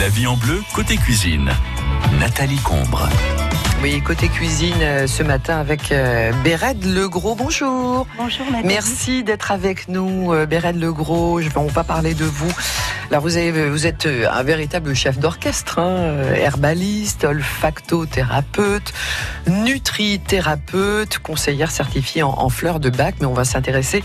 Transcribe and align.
La 0.00 0.08
vie 0.08 0.26
en 0.26 0.36
bleu, 0.36 0.62
côté 0.74 0.96
cuisine. 0.96 1.50
Nathalie 2.18 2.58
Combre. 2.58 3.08
Oui, 3.82 4.00
côté 4.02 4.28
cuisine 4.28 4.74
euh, 4.80 5.06
ce 5.06 5.22
matin 5.22 5.58
avec 5.58 5.90
euh, 5.92 6.32
Béred 6.44 6.84
Legros. 6.84 7.34
Bonjour. 7.34 8.06
Bonjour 8.16 8.46
Nathalie. 8.46 8.68
Merci 8.68 9.22
d'être 9.24 9.50
avec 9.50 9.88
nous, 9.88 10.32
euh, 10.32 10.46
Béred 10.46 10.76
Legros. 10.76 11.40
Je- 11.40 11.48
On 11.56 11.66
va 11.66 11.84
parler 11.84 12.14
de 12.14 12.24
vous. 12.24 12.52
Alors 13.10 13.22
vous, 13.24 13.86
êtes 13.86 14.06
euh, 14.06 14.28
un 14.30 14.44
véritable 14.44 14.94
chef 14.94 15.18
d'orchestre, 15.18 15.80
hein, 15.80 15.88
euh, 15.90 16.34
herbaliste, 16.36 17.24
olfactothérapeute, 17.24 18.92
nutrithérapeute, 19.48 21.18
conseillère 21.18 21.72
certifiée 21.72 22.22
en, 22.22 22.48
fleurs 22.50 22.78
de 22.78 22.88
bac. 22.88 23.16
Mais 23.18 23.26
on 23.26 23.34
va 23.34 23.44
s'intéresser 23.44 24.04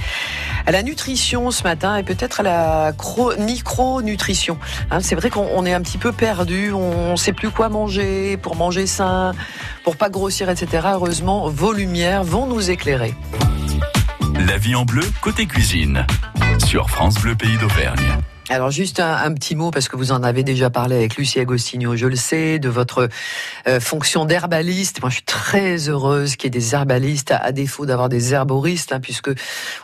à 0.66 0.72
la 0.72 0.82
nutrition 0.82 1.52
ce 1.52 1.62
matin 1.62 1.98
et 1.98 2.04
peut-être 2.04 2.40
à 2.40 2.44
la 2.44 2.94
cro- 2.94 3.38
micronutrition. 3.38 4.58
Hein, 4.90 5.02
c'est 5.02 5.14
vrai 5.14 5.30
qu'on 5.30 5.48
on 5.54 5.68
est 5.68 5.74
un 5.74 5.82
petit 5.82 6.00
peu 6.00 6.12
perdu, 6.12 6.72
on 6.72 7.12
ne 7.12 7.16
sait 7.16 7.34
plus 7.34 7.52
quoi 7.52 7.70
manger 7.70 8.38
pour 8.38 8.56
manger 8.56 8.88
sain, 8.88 9.34
pour 9.84 9.98
pas 9.98 10.10
grossir, 10.10 10.50
etc. 10.50 10.88
Heureusement, 10.94 11.48
vos 11.48 11.74
lumières 11.74 12.24
vont 12.24 12.48
nous 12.48 12.72
éclairer. 12.72 13.14
La 14.48 14.58
vie 14.58 14.74
en 14.74 14.84
bleu, 14.84 15.04
côté 15.22 15.46
cuisine. 15.46 16.08
Sur 16.66 16.90
France 16.90 17.16
Bleu 17.22 17.36
Pays 17.36 17.58
d'Auvergne. 17.60 18.18
Alors 18.48 18.70
juste 18.70 19.00
un, 19.00 19.12
un 19.16 19.34
petit 19.34 19.56
mot 19.56 19.72
parce 19.72 19.88
que 19.90 19.96
vous 19.96 20.12
en 20.12 20.22
avez 20.22 20.44
déjà 20.44 20.70
parlé 20.70 20.96
avec 20.96 21.16
Lucie 21.18 21.40
Agostinho, 21.40 21.96
je 21.96 22.06
le 22.06 22.16
sais, 22.16 22.60
de 22.60 22.70
votre 22.70 23.10
euh, 23.68 23.80
fonction 23.80 24.26
d'herbaliste. 24.26 25.02
Moi, 25.02 25.10
je 25.10 25.16
suis 25.16 25.24
très 25.26 25.90
heureuse 25.90 26.36
qu'il 26.36 26.54
y 26.54 26.56
ait 26.56 26.60
des 26.60 26.76
herbalistes 26.76 27.32
à, 27.32 27.38
à 27.38 27.52
défaut 27.52 27.88
d'avoir 27.88 28.08
des 28.08 28.36
herboristes, 28.36 28.94
hein, 28.94 29.00
puisque 29.00 29.32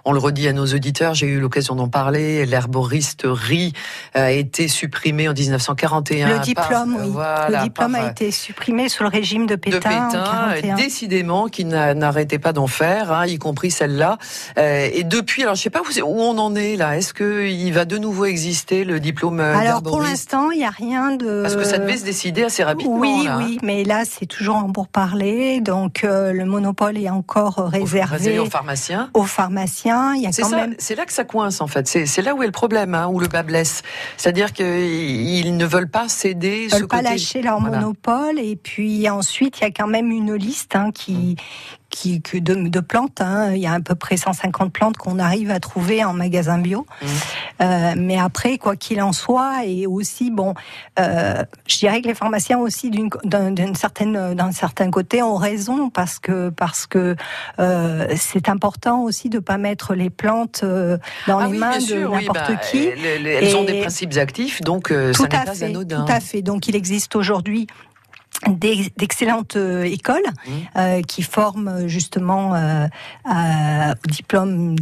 on 0.05 0.11
le 0.13 0.19
redit 0.19 0.47
à 0.47 0.53
nos 0.53 0.67
auditeurs. 0.67 1.15
J'ai 1.15 1.25
eu 1.25 1.39
l'occasion 1.39 1.73
d'en 1.73 1.87
parler. 1.87 2.45
L'herboristerie 2.45 3.73
a 4.13 4.31
été 4.31 4.67
supprimée 4.67 5.27
en 5.27 5.33
1941. 5.33 6.27
Le 6.27 6.35
par- 6.35 6.43
diplôme, 6.43 6.97
oui. 6.99 7.09
voilà, 7.11 7.49
le 7.61 7.63
diplôme 7.63 7.93
par, 7.93 8.01
a 8.01 8.05
euh, 8.05 8.11
été 8.11 8.29
supprimé 8.29 8.89
sous 8.89 9.01
le 9.01 9.09
régime 9.09 9.47
de 9.47 9.55
de 9.55 9.59
Pétain, 9.59 9.79
en 10.07 10.07
Pétain, 10.11 10.23
41. 10.61 10.75
décidément, 10.75 11.47
qui 11.47 11.65
n'a- 11.65 11.95
n'arrêtait 11.95 12.37
pas 12.39 12.53
d'en 12.53 12.67
faire, 12.67 13.11
hein, 13.11 13.25
y 13.25 13.39
compris 13.39 13.71
celle-là. 13.71 14.19
Euh, 14.59 14.87
et 14.93 15.03
depuis, 15.03 15.41
alors 15.41 15.55
je 15.55 15.63
sais 15.63 15.71
pas 15.71 15.81
où, 15.81 16.21
on 16.21 16.37
en 16.37 16.53
est 16.55 16.75
là. 16.75 16.95
Est-ce 16.95 17.15
que 17.15 17.47
il 17.47 17.71
va 17.73 17.85
de 17.85 17.97
nouveau 17.97 18.25
exister 18.25 18.50
le 18.71 18.99
diplôme 18.99 19.39
euh, 19.39 19.55
Alors 19.57 19.81
pour 19.81 20.01
l'instant, 20.01 20.51
il 20.51 20.59
n'y 20.59 20.65
a 20.65 20.69
rien 20.69 21.15
de. 21.15 21.41
Parce 21.43 21.55
que 21.55 21.63
ça 21.63 21.77
devait 21.77 21.97
se 21.97 22.05
décider 22.05 22.43
assez 22.43 22.63
rapidement. 22.63 22.97
Oui, 22.99 23.23
là, 23.25 23.35
hein. 23.35 23.43
oui, 23.45 23.57
mais 23.63 23.83
là 23.83 24.03
c'est 24.05 24.25
toujours 24.25 24.55
en 24.57 24.71
pourparlers, 24.71 25.61
donc 25.61 26.03
euh, 26.03 26.33
le 26.33 26.45
monopole 26.45 26.97
est 26.97 27.09
encore 27.09 27.55
réservé 27.71 28.01
réservé 28.03 28.39
aux 28.39 28.49
pharmaciens. 28.49 29.09
aux 29.13 29.23
pharmaciens. 29.23 30.15
Il 30.15 30.21
y 30.23 30.27
a 30.27 30.31
C'est 30.31 30.41
quand 30.41 30.49
ça, 30.49 30.55
même 30.57 30.75
c'est 30.77 30.95
là 30.95 31.05
que 31.05 31.13
ça 31.13 31.23
coince 31.23 31.61
en 31.61 31.67
fait. 31.67 31.87
C'est 31.87 32.21
là 32.21 32.33
où 32.35 32.43
est 32.43 32.45
le 32.47 32.51
problème, 32.51 32.93
hein, 32.95 33.07
où 33.07 33.19
le 33.19 33.27
bas 33.27 33.43
blesse. 33.43 33.81
C'est-à-dire 34.17 34.53
qu'ils 34.53 35.57
ne 35.57 35.65
veulent 35.65 35.89
pas 35.89 36.07
céder 36.07 36.63
Ils 36.65 36.69
ce 36.71 36.75
veulent 36.77 36.87
pas 36.87 36.97
côté. 36.97 37.09
lâcher 37.09 37.41
leur 37.41 37.59
Voilà. 37.59 37.77
monopole 37.79 38.39
et 38.39 38.55
puis 38.55 39.09
ensuite 39.09 39.59
il 39.59 39.63
y 39.63 39.67
a 39.67 39.71
quand 39.71 39.87
même 39.87 40.11
une 40.11 40.33
liste 40.35 40.75
hein, 40.75 40.91
qui 40.93 41.35
qui 41.91 42.21
que 42.21 42.37
de, 42.37 42.55
de 42.55 42.79
plantes 42.79 43.21
hein. 43.21 43.51
il 43.53 43.59
y 43.61 43.67
a 43.67 43.73
à 43.73 43.79
peu 43.81 43.93
près 43.95 44.17
150 44.17 44.71
plantes 44.73 44.97
qu'on 44.97 45.19
arrive 45.19 45.51
à 45.51 45.59
trouver 45.59 46.03
en 46.03 46.13
magasin 46.13 46.57
bio 46.57 46.85
Mhm. 47.01 47.09
Euh, 47.61 47.93
mais 47.95 48.17
après 48.17 48.57
quoi 48.57 48.75
qu'il 48.75 48.99
en 49.03 49.13
soit 49.13 49.65
et 49.65 49.85
aussi 49.85 50.31
bon 50.31 50.55
euh, 50.99 51.43
je 51.67 51.77
dirais 51.77 52.01
que 52.01 52.07
les 52.07 52.15
pharmaciens 52.15 52.57
aussi 52.57 52.89
d'une 52.89 53.09
d'un 53.23 53.51
d'une 53.51 53.75
certaine 53.75 54.33
d'un 54.33 54.51
certain 54.51 54.89
côté 54.89 55.21
ont 55.21 55.35
raison 55.35 55.89
parce 55.91 56.17
que 56.17 56.49
parce 56.49 56.87
que 56.87 57.15
euh, 57.59 58.07
c'est 58.15 58.49
important 58.49 59.03
aussi 59.03 59.29
de 59.29 59.37
pas 59.39 59.57
mettre 59.57 59.93
les 59.93 60.09
plantes 60.09 60.63
dans 61.27 61.37
Ah 61.39 61.45
les 61.45 61.51
oui, 61.51 61.57
mains 61.59 61.75
de 61.77 61.81
sûr, 61.81 62.11
oui, 62.11 62.25
n'importe 62.25 62.49
bah, 62.51 62.55
qui 62.71 62.85
elles- 62.87 63.27
Elles 63.27 63.55
ont 63.55 63.63
des 63.63 63.81
principes 63.81 64.17
actifs, 64.17 64.61
donc 64.61 64.87
tout 64.87 65.13
ça 65.13 65.27
n'est 65.27 65.35
à 65.35 65.43
pas 65.45 65.53
fait, 65.53 65.65
anodin. 65.65 66.05
tout 66.05 66.11
à 66.11 66.19
fait. 66.19 66.41
Donc 66.41 66.67
il 66.67 66.75
existe 66.75 67.15
aujourd'hui 67.15 67.67
d'excellentes 68.47 69.55
euh, 69.55 69.83
écoles 69.83 70.21
Mmh. 70.47 70.51
euh, 70.77 71.01
qui 71.01 71.21
forment 71.21 71.67
euh, 71.67 71.87
justement 71.87 72.55
euh, 72.55 72.87
à- 73.25 73.91
au 73.91 74.07
diplôme 74.09 74.77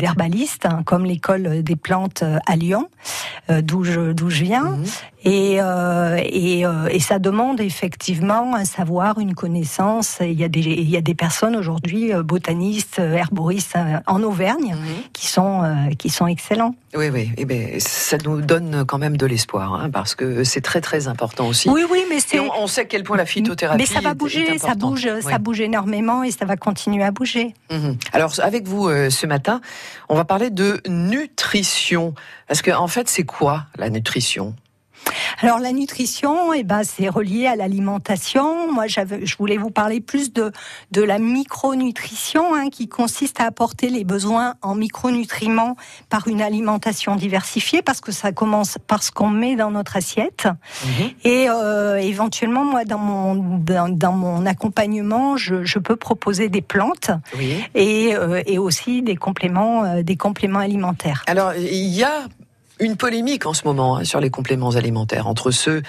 D'herbaliste. 0.00 0.66
hein, 0.66 0.82
comme 0.84 1.04
l'école 1.04 1.62
des 1.62 1.76
plantes 1.76 2.22
euh, 2.22 2.38
à 2.46 2.56
Lyon, 2.56 2.88
euh, 3.50 3.60
d'où 3.62 3.84
je, 3.84 4.12
d'où 4.12 4.30
je 4.30 4.42
viens. 4.44 4.64
Mhm. 4.64 4.84
Et, 5.24 5.56
euh, 5.60 6.16
et, 6.24 6.64
euh, 6.64 6.86
et 6.90 7.00
ça 7.00 7.18
demande 7.18 7.60
effectivement 7.60 8.54
un 8.54 8.64
savoir, 8.64 9.18
une 9.18 9.34
connaissance. 9.34 10.18
Il 10.20 10.38
y 10.38 10.44
a 10.44 10.48
des, 10.48 10.60
il 10.60 10.88
y 10.88 10.96
a 10.96 11.00
des 11.00 11.14
personnes 11.14 11.56
aujourd'hui, 11.56 12.12
euh, 12.12 12.22
botanistes, 12.22 12.98
euh, 13.00 13.14
herboristes 13.14 13.74
euh, 13.76 13.98
en 14.06 14.22
Auvergne, 14.22 14.74
Mhm. 14.76 15.02
qui 15.12 15.26
sont, 15.26 15.62
euh, 15.64 15.90
qui 15.98 16.08
sont 16.10 16.26
excellents. 16.28 16.74
Oui, 16.96 17.10
oui. 17.10 17.30
Eh 17.36 17.44
ben, 17.44 17.78
ça 17.80 18.16
nous 18.24 18.40
donne 18.40 18.84
quand 18.86 18.98
même 18.98 19.16
de 19.16 19.26
l'espoir, 19.26 19.74
hein, 19.74 19.90
parce 19.90 20.14
que 20.14 20.42
c'est 20.44 20.60
très 20.62 20.80
très 20.80 21.06
important 21.06 21.46
aussi. 21.48 21.68
Oui, 21.68 21.82
oui, 21.90 22.04
mais 22.08 22.18
c'est. 22.20 22.40
on, 22.40 22.50
on 22.62 22.66
sait 22.66 22.82
à 22.82 22.84
quel 22.86 23.04
point 23.04 23.16
la 23.16 23.26
phytothérapie. 23.26 23.78
Mais 23.78 23.86
ça 23.86 24.00
va 24.00 24.10
est 24.10 24.14
bouger, 24.14 24.58
ça 24.58 24.74
bouge, 24.74 25.08
Oui. 25.22 25.30
ça 25.30 25.38
bouge 25.38 25.60
énormément 25.60 26.22
et 26.22 26.30
ça 26.30 26.44
va 26.46 26.56
continuer 26.56 27.04
à 27.04 27.10
bouger. 27.10 27.54
Mhm. 27.70 27.96
Alors 28.12 28.32
avec 28.40 28.66
vous 28.66 28.88
euh, 28.88 29.10
ce 29.10 29.26
matin, 29.26 29.60
on 30.08 30.14
va 30.16 30.24
parler 30.24 30.50
de 30.50 30.80
nutrition. 30.88 32.14
Parce 32.46 32.62
que 32.62 32.70
en 32.70 32.88
fait, 32.88 33.08
c'est 33.08 33.24
quoi 33.24 33.66
la 33.76 33.90
nutrition? 33.90 34.54
Alors 35.40 35.58
la 35.58 35.72
nutrition, 35.72 36.52
eh 36.52 36.64
ben 36.64 36.82
c'est 36.84 37.08
relié 37.08 37.46
à 37.46 37.56
l'alimentation. 37.56 38.72
Moi, 38.72 38.86
je 38.88 39.36
voulais 39.38 39.56
vous 39.56 39.70
parler 39.70 40.00
plus 40.00 40.32
de 40.32 40.52
de 40.92 41.02
la 41.02 41.18
micronutrition, 41.18 42.54
hein, 42.54 42.70
qui 42.70 42.88
consiste 42.88 43.40
à 43.40 43.44
apporter 43.44 43.88
les 43.88 44.04
besoins 44.04 44.54
en 44.62 44.74
micronutriments 44.74 45.76
par 46.08 46.28
une 46.28 46.40
alimentation 46.42 47.16
diversifiée, 47.16 47.82
parce 47.82 48.00
que 48.00 48.12
ça 48.12 48.32
commence 48.32 48.78
par 48.86 49.02
ce 49.02 49.10
qu'on 49.10 49.28
met 49.30 49.56
dans 49.56 49.70
notre 49.70 49.96
assiette. 49.96 50.48
Et 51.24 51.48
euh, 51.48 51.96
éventuellement, 51.96 52.64
moi, 52.64 52.84
dans 52.84 52.98
mon 52.98 53.58
dans, 53.58 53.88
dans 53.88 54.12
mon 54.12 54.46
accompagnement, 54.46 55.36
je, 55.36 55.64
je 55.64 55.78
peux 55.78 55.96
proposer 55.96 56.48
des 56.48 56.62
plantes 56.62 57.10
Oui. 57.36 57.64
et, 57.74 58.14
euh, 58.14 58.42
et 58.46 58.58
aussi 58.58 59.02
des 59.02 59.16
compléments, 59.16 59.84
euh, 59.84 60.02
des 60.02 60.16
compléments 60.16 60.58
alimentaires. 60.60 61.24
Alors 61.26 61.52
il 61.54 61.88
y 61.94 62.04
a 62.04 62.26
une 62.80 62.96
polémique 62.96 63.46
en 63.46 63.54
ce 63.54 63.64
moment 63.64 63.96
hein, 63.96 64.04
sur 64.04 64.20
les 64.20 64.30
compléments 64.30 64.70
alimentaires 64.70 65.26
entre 65.26 65.50
ceux 65.50 65.82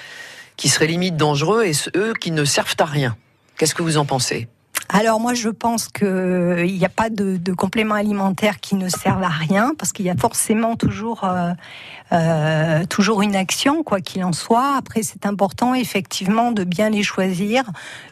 qui 0.58 0.70
seraient 0.70 0.88
limite 0.88 1.16
dangereux 1.16 1.64
et 1.64 1.74
ceux 1.74 2.14
qui 2.20 2.32
ne 2.32 2.44
servent 2.44 2.76
à 2.80 2.86
rien. 2.86 3.16
Qu'est-ce 3.58 3.76
que 3.76 3.84
vous 3.84 3.98
en 3.98 4.06
pensez? 4.06 4.48
Alors 4.92 5.20
moi, 5.20 5.36
je 5.36 5.50
pense 5.50 5.88
que 5.88 6.64
il 6.66 6.76
n'y 6.76 6.86
a 6.86 6.90
pas 6.90 7.12
de, 7.12 7.38
de 7.38 7.54
compléments 7.54 7.94
alimentaires 7.94 8.60
qui 8.60 8.74
ne 8.74 8.90
servent 8.90 9.22
à 9.22 9.30
rien, 9.30 9.74
parce 9.78 9.92
qu'il 9.92 10.06
y 10.06 10.10
a 10.10 10.16
forcément 10.16 10.76
toujours 10.76 11.24
euh, 11.26 11.52
euh, 12.12 12.84
toujours 12.86 13.22
une 13.22 13.36
action, 13.36 13.84
quoi 13.84 14.02
qu'il 14.02 14.24
en 14.24 14.34
soit. 14.34 14.76
Après, 14.76 15.04
c'est 15.04 15.28
important 15.28 15.76
effectivement 15.76 16.52
de 16.52 16.64
bien 16.64 16.90
les 16.90 17.04
choisir, 17.04 17.66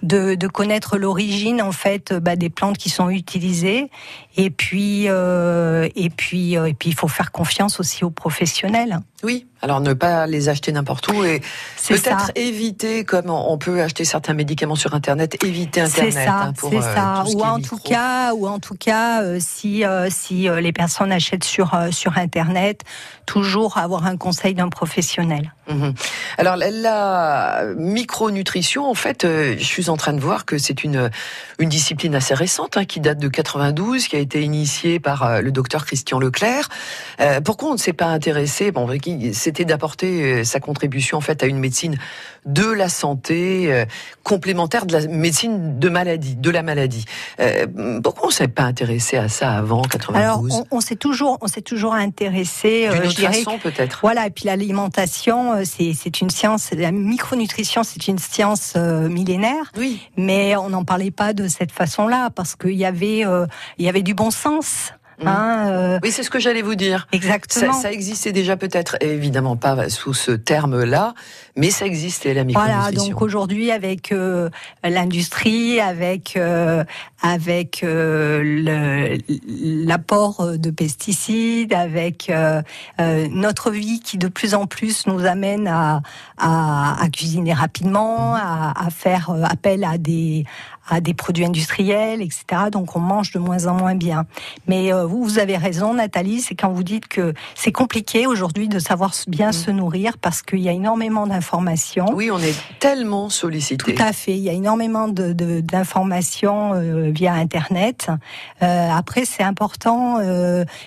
de, 0.04 0.36
de 0.36 0.48
connaître 0.48 1.00
l'origine 1.00 1.64
en 1.64 1.72
fait 1.72 2.14
bah, 2.14 2.36
des 2.36 2.52
plantes 2.52 2.78
qui 2.78 2.92
sont 2.92 3.10
utilisées, 3.10 3.90
et 4.36 4.52
puis 4.52 5.06
euh, 5.08 5.90
et 5.96 6.12
puis 6.12 6.58
euh, 6.58 6.66
et 6.66 6.76
puis 6.76 6.90
il 6.90 6.96
faut 6.96 7.08
faire 7.08 7.32
confiance 7.32 7.80
aussi 7.80 8.04
aux 8.04 8.12
professionnels. 8.12 9.00
Oui. 9.24 9.48
Alors 9.64 9.82
ne 9.82 9.94
pas 9.94 10.28
les 10.28 10.50
acheter 10.50 10.72
n'importe 10.72 11.08
où 11.08 11.24
et 11.24 11.42
C'est 11.76 11.96
peut-être 11.96 12.28
ça. 12.28 12.32
éviter, 12.36 13.04
comme 13.04 13.32
on 13.32 13.58
peut 13.58 13.82
acheter 13.82 14.06
certains 14.06 14.36
médicaments 14.36 14.76
sur 14.76 14.94
Internet, 14.94 15.44
éviter 15.44 15.84
C'est 15.88 16.02
Internet. 16.02 16.14
ça, 16.14 16.42
hein, 16.44 16.54
pour, 16.56 16.70
c'est 16.70 16.78
euh, 16.78 16.82
ça. 16.96 17.24
tout 17.26 17.32
ce 17.32 17.36
Ou 17.36 17.42
en 17.42 17.60
tout 17.60 17.78
cas, 17.80 18.34
ou 18.36 18.48
en 18.48 18.60
tout 18.60 18.76
cas, 18.76 19.24
euh, 19.24 19.38
si 19.40 19.84
euh, 19.84 20.10
si 20.12 20.48
euh, 20.48 20.62
les 20.62 20.72
personnes 20.72 21.12
achètent 21.12 21.44
sur 21.44 21.72
sur 21.90 22.20
internet, 22.20 22.82
toujours 23.26 23.80
avoir 23.80 24.06
un 24.06 24.16
conseil 24.18 24.54
d'un 24.54 24.70
professionnel. 24.70 25.52
Mhm. 25.68 25.96
Alors 26.38 26.56
la, 26.56 26.70
la 26.70 27.64
micronutrition, 27.76 28.88
en 28.90 28.94
fait, 28.94 29.24
je 29.26 29.64
suis 29.64 29.90
en 29.90 29.98
train 29.98 30.14
de 30.14 30.22
voir 30.22 30.46
que 30.46 30.60
c'est 30.60 30.84
une 30.84 31.10
une 31.58 31.70
discipline 31.70 32.14
assez 32.14 32.36
récente 32.36 32.78
hein, 32.78 32.86
qui 32.86 33.00
date 33.00 33.18
de 33.18 33.28
92, 33.28 34.08
qui 34.08 34.16
a 34.16 34.20
été 34.20 34.44
initiée 34.44 35.00
par 35.00 35.42
le 35.42 35.52
docteur 35.52 35.86
Christian 35.88 36.20
Leclerc. 36.20 36.70
Pourquoi 37.44 37.70
on 37.70 37.74
ne 37.74 37.78
s'est 37.80 37.94
pas 37.94 38.06
intéressé 38.06 38.72
Bon, 38.72 38.86
qui- 39.08 39.34
c'était 39.34 39.66
d'apporter 39.66 40.22
euh, 40.22 40.44
sa 40.44 40.60
contribution 40.60 41.18
en 41.18 41.22
fait 41.22 41.42
à 41.44 41.46
une 41.46 41.60
médecine 41.60 41.98
de 42.46 42.66
la 42.66 42.90
santé 42.90 43.72
euh, 43.72 43.86
complémentaire 44.24 44.86
de 44.86 44.94
la 44.94 45.08
médecine 45.08 45.80
de 45.80 45.90
maladie, 45.90 46.36
de 46.36 46.50
la 46.50 46.64
maladie. 46.64 47.06
Euh, 47.40 47.66
pourquoi 48.04 48.26
on 48.26 48.28
ne 48.28 48.34
s'est 48.34 48.48
pas 48.48 48.64
intéressé 48.64 49.18
à 49.18 49.30
ça 49.30 49.52
avant 49.52 49.82
92 49.82 50.22
Alors, 50.22 50.44
on, 50.72 50.78
on 50.78 50.82
s'est 50.82 50.96
toujours 50.96 51.38
on 51.42 51.48
s'est 51.48 51.62
toujours 51.62 51.94
intéressé. 51.94 52.90
D'une 52.92 53.08
autre 53.08 53.22
façon, 53.22 53.58
peut-être. 53.60 54.00
Voilà, 54.02 54.28
et 54.28 54.30
puis 54.30 54.46
l'alimentation, 54.46 55.54
c'est 55.64 56.22
une 56.22 56.30
science, 56.30 56.70
la 56.72 56.92
micronutrition, 56.92 57.84
c'est 57.84 58.08
une 58.08 58.20
science 58.20 58.76
millénaire, 58.76 59.72
Oui. 59.78 60.02
mais 60.18 60.56
on 60.56 60.70
n'en 60.70 60.84
parlait 60.84 61.12
pas 61.12 61.34
de 61.34 61.48
cette 61.48 61.72
façon-là 61.72 62.30
parce 62.30 62.56
qu'il 62.56 62.72
y 62.76 62.86
avait 62.86 63.24
il 63.78 63.86
y 63.86 63.90
avait 63.90 64.02
du 64.04 64.14
bon 64.14 64.32
sens. 64.32 64.92
Mmh. 65.20 65.28
Hein, 65.28 65.72
euh, 65.72 66.00
oui, 66.04 66.12
c'est 66.12 66.22
ce 66.22 66.30
que 66.30 66.40
j'allais 66.40 66.62
vous 66.62 66.76
dire. 66.76 67.08
Exactement. 67.12 67.74
Ça, 67.74 67.92
existait 67.92 68.32
déjà 68.32 68.56
peut-être, 68.56 68.98
évidemment 69.02 69.56
pas 69.56 69.90
sous 69.90 70.14
ce 70.14 70.32
terme-là, 70.32 71.16
mais 71.56 71.72
ça 71.72 71.88
existait 71.88 72.36
la 72.36 72.44
micronutrition. 72.44 72.84
Voilà, 72.84 72.96
donc 72.96 73.22
aujourd'hui 73.24 73.72
avec 73.72 74.12
euh, 74.12 74.50
l'industrie, 74.84 75.80
avec 75.80 76.38
euh, 76.38 76.84
avec 77.24 77.84
l'apport 79.88 80.58
de 80.58 80.70
pesticides, 80.70 81.74
avec 81.74 82.32
notre 83.00 83.72
vie 83.72 84.00
qui 84.02 84.20
de 84.20 84.28
plus 84.28 84.54
en 84.54 84.68
plus 84.68 85.08
nous 85.08 85.26
amène 85.26 85.68
à, 85.68 86.04
à, 86.38 87.02
à 87.02 87.10
cuisiner 87.10 87.54
rapidement, 87.54 88.36
à, 88.36 88.72
à, 88.86 88.92
faire 88.92 89.32
appel 89.44 89.84
à 89.84 89.98
des 89.98 90.46
à 90.88 91.02
des 91.02 91.14
produits 91.14 91.46
industriels, 91.46 92.22
etc. 92.22 92.70
Donc 92.72 92.96
on 92.96 93.00
mange 93.00 93.32
de 93.32 93.40
moins 93.40 93.68
en 93.68 93.74
moins 93.74 93.96
bien. 93.96 94.26
Mais 94.68 94.94
euh, 94.94 95.06
vous, 95.06 95.24
vous 95.24 95.40
avez 95.40 95.58
raison, 95.58 95.94
Nathalie, 95.94 96.42
c'est 96.42 96.56
quand 96.56 96.70
vous 96.70 96.84
dites 96.84 97.08
que 97.08 97.34
c'est 97.56 97.72
compliqué 97.72 98.28
aujourd'hui 98.28 98.68
de 98.68 98.80
savoir 98.80 99.12
bien 99.28 99.50
mm. 99.50 99.54
se 99.54 99.72
nourrir 99.72 100.18
parce 100.18 100.42
qu'il 100.42 100.60
y 100.60 100.70
a 100.70 100.72
énormément 100.72 101.28
d'informations. 101.28 102.08
Oui, 102.14 102.32
on 102.32 102.40
est 102.40 102.56
tellement 102.80 103.30
sollicité. 103.30 103.96
Tout 103.96 104.02
à 104.02 104.14
fait. 104.14 104.34
Il 104.34 104.44
y 104.44 104.50
a 104.50 104.54
énormément 104.54 105.08
d'informations 105.08 106.74
de, 106.74 106.78
euh, 106.78 107.12
via 107.14 107.34
Internet. 107.34 108.10
Euh, 108.62 108.90
après, 108.92 109.26
c'est 109.26 109.44
important 109.44 110.18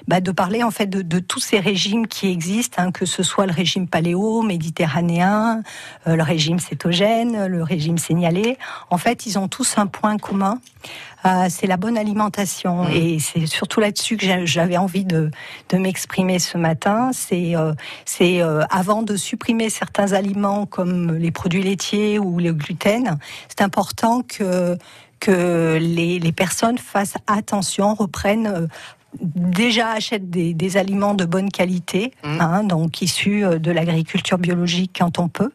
bah, 0.08 0.20
de 0.20 0.30
parler 0.30 0.62
en 0.62 0.70
fait 0.70 0.86
de, 0.86 1.02
de, 1.02 1.18
tous 1.18 1.40
ces 1.40 1.60
régimes 1.60 2.06
qui 2.06 2.28
existent, 2.28 2.82
hein, 2.82 2.92
que 2.92 3.04
ce 3.06 3.22
soit 3.22 3.46
le 3.46 3.52
régime 3.52 3.88
paléo, 3.88 4.42
méditerranéen, 4.42 5.62
le 6.06 6.22
régime 6.22 6.58
cétogène, 6.58 7.46
le 7.46 7.62
régime 7.62 7.98
signalé. 7.98 8.58
En 8.90 8.98
fait, 8.98 9.26
ils 9.26 9.38
ont 9.38 9.48
tous 9.48 9.78
un 9.78 9.86
point 9.90 10.16
commun, 10.16 10.60
euh, 11.26 11.46
c'est 11.50 11.66
la 11.66 11.76
bonne 11.76 11.98
alimentation. 11.98 12.84
Mmh. 12.84 12.92
Et 12.92 13.18
c'est 13.18 13.46
surtout 13.46 13.80
là-dessus 13.80 14.16
que 14.16 14.46
j'avais 14.46 14.76
envie 14.76 15.04
de, 15.04 15.30
m'exprimer 15.72 16.38
ce 16.38 16.58
matin. 16.58 17.10
C'est 17.12 17.56
euh, 17.56 17.72
euh, 18.20 18.62
avant 18.70 19.02
de 19.02 19.16
supprimer 19.16 19.70
certains 19.70 20.12
aliments 20.12 20.66
comme 20.66 21.14
les 21.14 21.30
produits 21.30 21.62
laitiers 21.62 22.18
ou 22.18 22.38
le 22.38 22.52
gluten, 22.52 23.18
c'est 23.48 23.62
important 23.62 24.22
que 24.22 24.76
que 25.18 25.76
les, 25.78 26.32
personnes 26.32 26.78
fassent 26.78 27.18
attention, 27.26 27.92
reprennent 27.92 28.68
déjà 29.20 29.90
achètent 29.90 30.30
des, 30.30 30.76
aliments 30.78 31.12
de 31.12 31.26
bonne 31.26 31.50
qualité, 31.50 32.14
mmh. 32.24 32.40
hein, 32.40 32.64
donc 32.64 33.02
issus 33.02 33.42
de 33.42 33.70
l'agriculture 33.70 34.38
biologique 34.38 34.96
quand 34.98 35.18
on 35.18 35.28
peut 35.28 35.52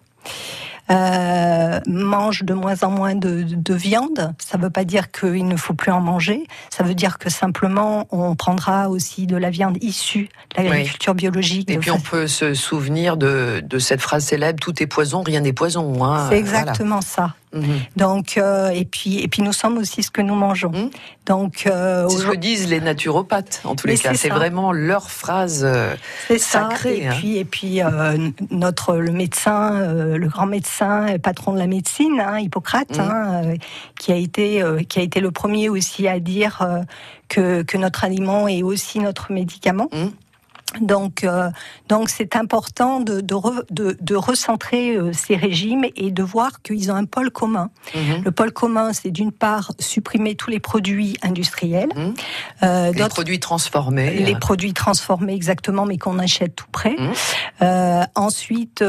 euh, 0.92 1.80
mange 1.88 2.44
de 2.44 2.54
moins 2.54 2.84
en 2.84 2.92
moins 2.92 3.16
de, 3.16 3.44
de 3.44 3.74
viande. 3.74 4.34
Ça 4.38 4.58
ne 4.58 4.64
veut 4.64 4.70
pas 4.70 4.84
dire 4.84 5.12
qu'il 5.12 5.48
ne 5.48 5.56
faut 5.56 5.74
plus 5.74 5.92
en 5.92 6.02
manger. 6.02 6.46
Ça 6.70 6.84
veut 6.84 6.96
dire 6.96 7.18
que 7.18 7.30
simplement 7.30 8.08
on 8.12 8.36
prendra 8.36 8.90
aussi 8.90 9.28
de 9.28 9.38
la 9.38 9.50
viande 9.50 9.78
issue 9.82 10.30
de 10.58 10.64
l'agriculture 10.64 11.16
biologique. 11.16 11.70
Et 11.70 11.78
puis 11.78 11.92
on 11.92 12.00
peut 12.00 12.28
se 12.28 12.54
souvenir 12.54 13.18
de, 13.18 13.62
de, 13.64 13.80
cette 13.80 14.02
phrase 14.02 14.26
célèbre 14.26 14.60
tout 14.60 14.82
est 14.82 14.88
poison, 14.88 15.22
rien 15.22 15.42
n'est 15.42 15.54
poison. 15.54 16.04
Hein. 16.04 16.28
C'est 16.30 16.38
exactement 16.38 17.02
ça. 17.02 17.34
Mhm. 17.56 17.80
Donc 17.96 18.38
euh, 18.38 18.69
et 18.69 18.86
puis 18.86 19.19
et 19.19 19.28
puis 19.28 19.42
nous 19.42 19.54
sommes 19.54 19.78
aussi 19.78 20.04
ce 20.04 20.12
que 20.12 20.22
nous 20.22 20.36
mangeons. 20.36 20.72
Mhm. 20.72 20.90
Donc 21.25 21.63
euh, 21.66 22.07
c'est 22.10 22.18
ce 22.18 22.28
que 22.28 22.36
disent 22.36 22.69
les 22.69 22.81
naturopathes 22.81 23.62
en 23.63 23.75
tous 23.75 23.88
les 23.88 23.98
cas. 23.98 24.13
C'est 24.13 24.30
vraiment 24.30 24.72
leur 24.72 25.10
phrase 25.10 25.63
euh, 25.63 25.96
sacrée. 26.38 27.00
Et 27.00 27.07
hein. 27.07 27.13
puis 27.18 27.38
et 27.38 27.46
puis 27.46 27.81
notre 28.52 28.98
le 28.98 29.12
médecin, 29.12 29.94
le 29.94 30.28
grand 30.28 30.46
médecin, 30.46 31.18
patron 31.22 31.54
de 31.54 31.60
la 31.60 31.68
médecine, 31.68 32.19
hein, 32.19 32.40
Hippocrate, 32.40 32.98
mhm. 32.98 33.00
hein, 33.00 33.42
qui 34.00 34.12
a 34.12 34.16
été 34.16 34.63
qui 34.88 35.00
a 35.00 35.02
été 35.02 35.19
le 35.19 35.31
premier 35.31 35.69
aussi 35.69 36.07
à 36.07 36.19
dire 36.19 36.68
que 37.30 37.63
que 37.63 37.78
notre 37.78 38.04
aliment 38.04 38.48
est 38.48 38.63
aussi 38.63 39.00
notre 39.00 39.31
médicament. 39.31 39.90
Donc, 40.81 41.24
euh, 41.24 41.50
donc 41.88 42.10
c'est 42.10 42.36
important 42.36 43.00
de, 43.00 43.22
de, 43.22 43.98
de, 44.00 44.16
recentrer 44.16 44.95
euh, 44.95 45.13
ces 45.13 45.36
régimes 45.36 45.86
et 45.95 46.12
de 46.12 46.24
voir 46.24 46.62
qu'ils 46.62 46.92
ont 46.92 46.95
un 46.95 47.06
pôle 47.06 47.31
commun. 47.31 47.69
Mhm. 47.94 48.24
Le 48.24 48.31
pôle 48.31 48.51
commun, 48.51 48.94
c'est 48.94 49.12
d'une 49.12 49.31
part 49.31 49.72
supprimer 49.80 50.36
tous 50.36 50.50
les 50.50 50.60
produits 50.60 51.18
industriels, 51.22 51.89
mhm. 51.95 52.13
euh, 52.63 52.92
les 52.92 53.07
produits 53.07 53.39
transformés, 53.39 54.12
les 54.12 54.36
produits 54.36 54.74
transformés 54.74 55.33
exactement, 55.33 55.86
mais 55.86 55.98
qu'on 55.98 56.19
achète 56.19 56.56
tout 56.56 56.68
près. 56.72 56.95
Mhm. 56.98 58.06
ensuite, 58.16 58.83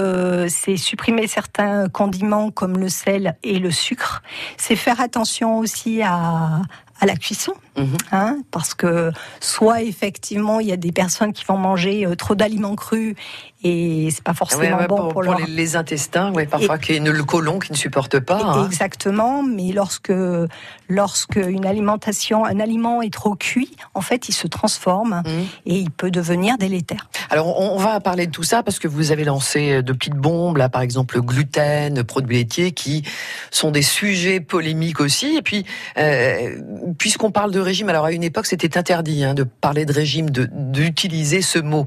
c'est 0.48 0.76
supprimer 0.76 1.26
certains 1.26 1.88
condiments 1.88 2.50
comme 2.50 2.78
le 2.78 2.88
sel 2.88 3.36
et 3.42 3.58
le 3.58 3.70
sucre. 3.70 4.22
C'est 4.56 4.76
faire 4.76 5.00
attention 5.00 5.58
aussi 5.58 6.02
à, 6.02 6.62
à 7.00 7.06
la 7.06 7.16
cuisson, 7.16 7.52
mhm. 7.76 7.96
hein, 8.12 8.38
parce 8.50 8.74
que 8.74 9.12
soit 9.40 9.82
effectivement 9.82 10.60
il 10.60 10.68
y 10.68 10.72
a 10.72 10.76
des 10.76 10.92
personnes 10.92 11.32
qui 11.32 11.44
vont 11.44 11.56
manger 11.56 12.06
euh, 12.06 12.14
trop 12.14 12.34
d'aliments 12.34 12.76
crus 12.76 13.14
et 13.62 14.10
c'est 14.10 14.22
pas 14.22 14.34
forcément 14.34 14.84
bon 14.88 15.08
pour, 15.08 15.22
les, 15.22 15.76
intestins, 15.76 16.32
ouais, 16.32 16.46
parfois 16.46 16.74
a 16.76 16.98
le 16.98 17.24
côlon 17.24 17.58
qui 17.58 17.72
ne 17.72 17.76
supporte 17.76 18.20
pas. 18.20 18.40
Hein. 18.40 18.66
Exactement, 18.66 19.42
mais 19.42 19.72
lorsque 19.72 20.12
lorsque 20.88 21.36
une 21.36 21.66
alimentation, 21.66 22.44
un 22.44 22.60
aliment 22.60 23.02
est 23.02 23.12
trop 23.12 23.34
cuit, 23.34 23.74
en 23.94 24.02
fait, 24.02 24.28
il 24.28 24.32
se 24.32 24.46
transforme 24.46 25.22
mhm. 25.24 25.46
et 25.64 25.78
il 25.78 25.90
peut 25.90 26.10
devenir 26.10 26.58
délétère. 26.58 27.08
Alors 27.30 27.58
on 27.58 27.78
va 27.78 27.98
parler 27.98 28.26
de 28.26 28.30
tout 28.30 28.44
ça 28.44 28.62
parce 28.62 28.78
que 28.78 28.86
vous 28.86 29.10
avez 29.10 29.24
lancé 29.24 29.82
de 29.82 29.92
petites 29.92 30.14
bombes 30.14 30.58
là, 30.58 30.68
par 30.68 30.82
exemple 30.82 31.16
le 31.16 31.22
gluten, 31.22 32.04
produits 32.04 32.36
laitiers, 32.36 32.72
qui 32.72 33.02
sont 33.50 33.70
des 33.70 33.82
sujets 33.82 34.38
polémiques 34.38 35.00
aussi. 35.00 35.36
Et 35.36 35.42
puis 35.42 35.64
euh, 35.98 36.60
puisqu'on 36.98 37.30
parle 37.30 37.50
de 37.50 37.60
régime, 37.66 37.88
alors 37.88 38.06
à 38.06 38.12
une 38.12 38.24
époque 38.24 38.46
c'était 38.46 38.78
interdit 38.78 39.24
hein, 39.24 39.34
de 39.34 39.42
parler 39.42 39.84
de 39.84 39.92
régime, 39.92 40.30
d'utiliser 40.30 41.42
ce 41.42 41.58
mot 41.58 41.84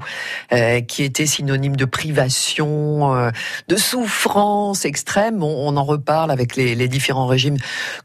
euh, 0.52 0.80
qui 0.80 1.02
était 1.02 1.26
synonyme 1.26 1.76
de 1.76 1.84
privation, 1.84 3.14
euh, 3.14 3.30
de 3.68 3.76
souffrance 3.76 4.84
extrême. 4.84 5.42
On, 5.42 5.76
en 5.76 5.84
reparle 5.84 6.30
avec 6.30 6.56
les, 6.56 6.88
différents 6.88 7.26
régimes 7.26 7.56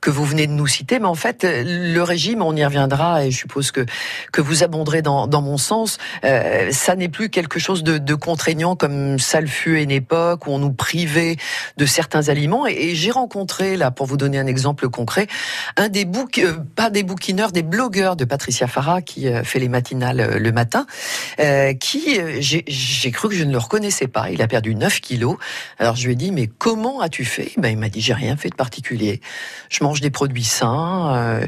que 0.01 0.09
vous 0.09 0.23
venez 0.23 0.47
de 0.47 0.51
nous 0.51 0.67
citer, 0.67 0.99
mais 0.99 1.05
en 1.05 1.15
fait 1.15 1.45
le 1.45 2.01
régime, 2.01 2.41
on 2.41 2.55
y 2.55 2.63
reviendra 2.63 3.25
et 3.25 3.31
je 3.31 3.37
suppose 3.37 3.71
que 3.71 3.85
que 4.31 4.41
vous 4.41 4.63
abonderez 4.63 5.01
dans, 5.01 5.27
dans 5.27 5.41
mon 5.41 5.57
sens. 5.57 5.97
Euh, 6.23 6.69
ça 6.71 6.95
n'est 6.95 7.09
plus 7.09 7.29
quelque 7.29 7.59
chose 7.59 7.83
de, 7.83 7.97
de, 7.97 8.15
contraignant 8.15 8.75
comme 8.75 9.19
ça 9.19 9.41
le 9.41 9.47
fut 9.47 9.77
à 9.77 9.81
une 9.81 9.91
époque 9.91 10.47
où 10.47 10.51
on 10.51 10.59
nous 10.59 10.71
privait 10.71 11.37
de 11.77 11.85
certains 11.85 12.29
aliments. 12.29 12.67
Et, 12.67 12.95
j'ai 12.95 13.11
rencontré 13.11 13.77
là, 13.77 13.91
pour 13.91 14.05
vous 14.05 14.17
donner 14.17 14.37
un 14.37 14.47
exemple 14.47 14.89
concret, 14.89 15.27
un 15.77 15.89
des 15.89 16.05
boucs, 16.05 16.39
euh, 16.39 16.53
pas 16.75 16.89
des 16.89 17.03
bouquineurs, 17.03 17.51
des 17.51 17.63
blogueurs 17.65 18.15
de 18.15 18.25
Patricia 18.25 18.67
Farah 18.67 19.01
qui 19.01 19.27
euh, 19.27 19.43
fait 19.43 19.59
les 19.59 19.69
matinales 19.69 20.19
euh, 20.19 20.39
le 20.39 20.51
matin, 20.51 20.85
euh, 21.39 21.73
qui 21.73 22.19
j'ai 22.37 23.11
cru 23.11 23.29
que 23.29 23.35
je 23.35 23.43
ne 23.43 23.51
le 23.51 23.57
reconnaissais 23.57 24.07
pas. 24.07 24.29
Il 24.29 24.41
a 24.41 24.47
perdu 24.47 24.75
9 24.75 24.99
kilos. 25.01 25.37
Alors 25.79 25.95
je 25.95 26.05
lui 26.05 26.13
ai 26.13 26.15
dit 26.15 26.31
mais 26.31 26.47
comment 26.47 27.01
as-tu 27.01 27.25
fait? 27.25 27.51
Ben 27.57 27.69
il 27.69 27.77
m'a 27.77 27.89
dit 27.89 28.01
j'ai 28.01 28.13
rien 28.13 28.37
fait 28.37 28.49
de 28.49 28.55
particulier. 28.55 29.21
Je 29.69 29.83
mange 29.83 30.01
des 30.01 30.09
produits 30.09 30.43
sains, 30.43 31.41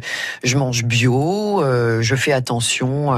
je 0.44 0.58
mange 0.58 0.84
bio, 0.84 1.62
je 2.02 2.16
fais 2.16 2.32
attention 2.32 3.12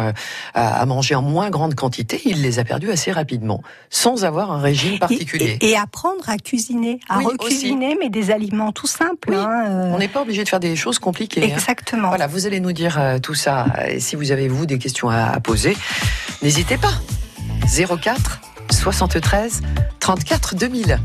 à, 0.53 0.85
manger 0.85 1.15
en 1.15 1.21
moins 1.21 1.49
grande 1.49 1.75
quantité. 1.75 2.21
Il 2.25 2.41
les 2.41 2.59
a 2.59 2.63
perdus 2.63 2.91
assez 2.91 3.11
rapidement, 3.11 3.63
sans 3.89 4.25
avoir 4.25 4.51
un 4.51 4.59
régime 4.59 4.99
particulier. 4.99 5.57
Et, 5.61 5.77
apprendre 5.77 6.29
à 6.29 6.37
cuisiner, 6.37 6.99
à 7.07 7.19
recuisiner, 7.19 7.95
mais 7.99 8.09
des 8.09 8.31
aliments 8.31 8.71
tout 8.71 8.87
simples. 8.87 9.33
Hein, 9.33 9.91
On 9.93 9.97
n'est 9.97 10.07
pas 10.07 10.21
obligé 10.21 10.43
de 10.43 10.49
faire 10.49 10.59
des 10.59 10.75
choses 10.75 10.99
compliquées. 10.99 11.43
Hein. 11.43 11.55
Exactement. 11.55 12.09
Voilà, 12.09 12.27
vous 12.27 12.45
allez 12.45 12.59
nous 12.59 12.73
dire 12.73 12.88
euh, 12.97 13.19
tout 13.19 13.35
ça. 13.35 13.67
Et 13.87 13.99
si 13.99 14.15
vous 14.15 14.31
avez, 14.31 14.47
vous, 14.47 14.65
des 14.65 14.79
questions 14.79 15.09
à, 15.09 15.39
poser, 15.39 15.77
n'hésitez 16.41 16.77
pas. 16.77 16.93
04 17.67 18.41
73 18.71 19.61
34 19.99 20.55
2000. 20.55 20.99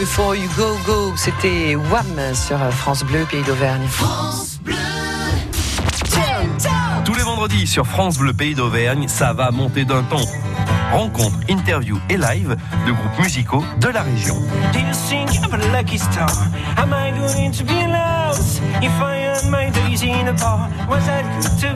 Before 0.00 0.34
You 0.34 0.48
Go 0.56 0.78
Go. 0.86 1.12
C'était 1.14 1.76
Wham 1.76 2.34
sur 2.34 2.58
France 2.72 3.04
Bleu, 3.04 3.26
Pays 3.30 3.42
d'Auvergne. 3.42 3.86
France 3.86 4.58
Bleu. 4.64 4.74
Tous 7.04 7.14
les 7.14 7.22
vendredis 7.22 7.66
sur 7.66 7.86
France 7.86 8.16
Bleu 8.16 8.32
Pays 8.32 8.54
d'Auvergne, 8.54 9.08
ça 9.08 9.34
va 9.34 9.50
monter 9.50 9.84
d'un 9.84 10.02
ton. 10.04 10.24
Rencontres, 10.92 11.38
interviews 11.48 12.00
et 12.08 12.16
live 12.16 12.56
de 12.86 12.92
groupes 12.92 13.18
musicaux 13.20 13.64
de 13.80 13.88
la 13.88 14.02
région. 14.02 14.36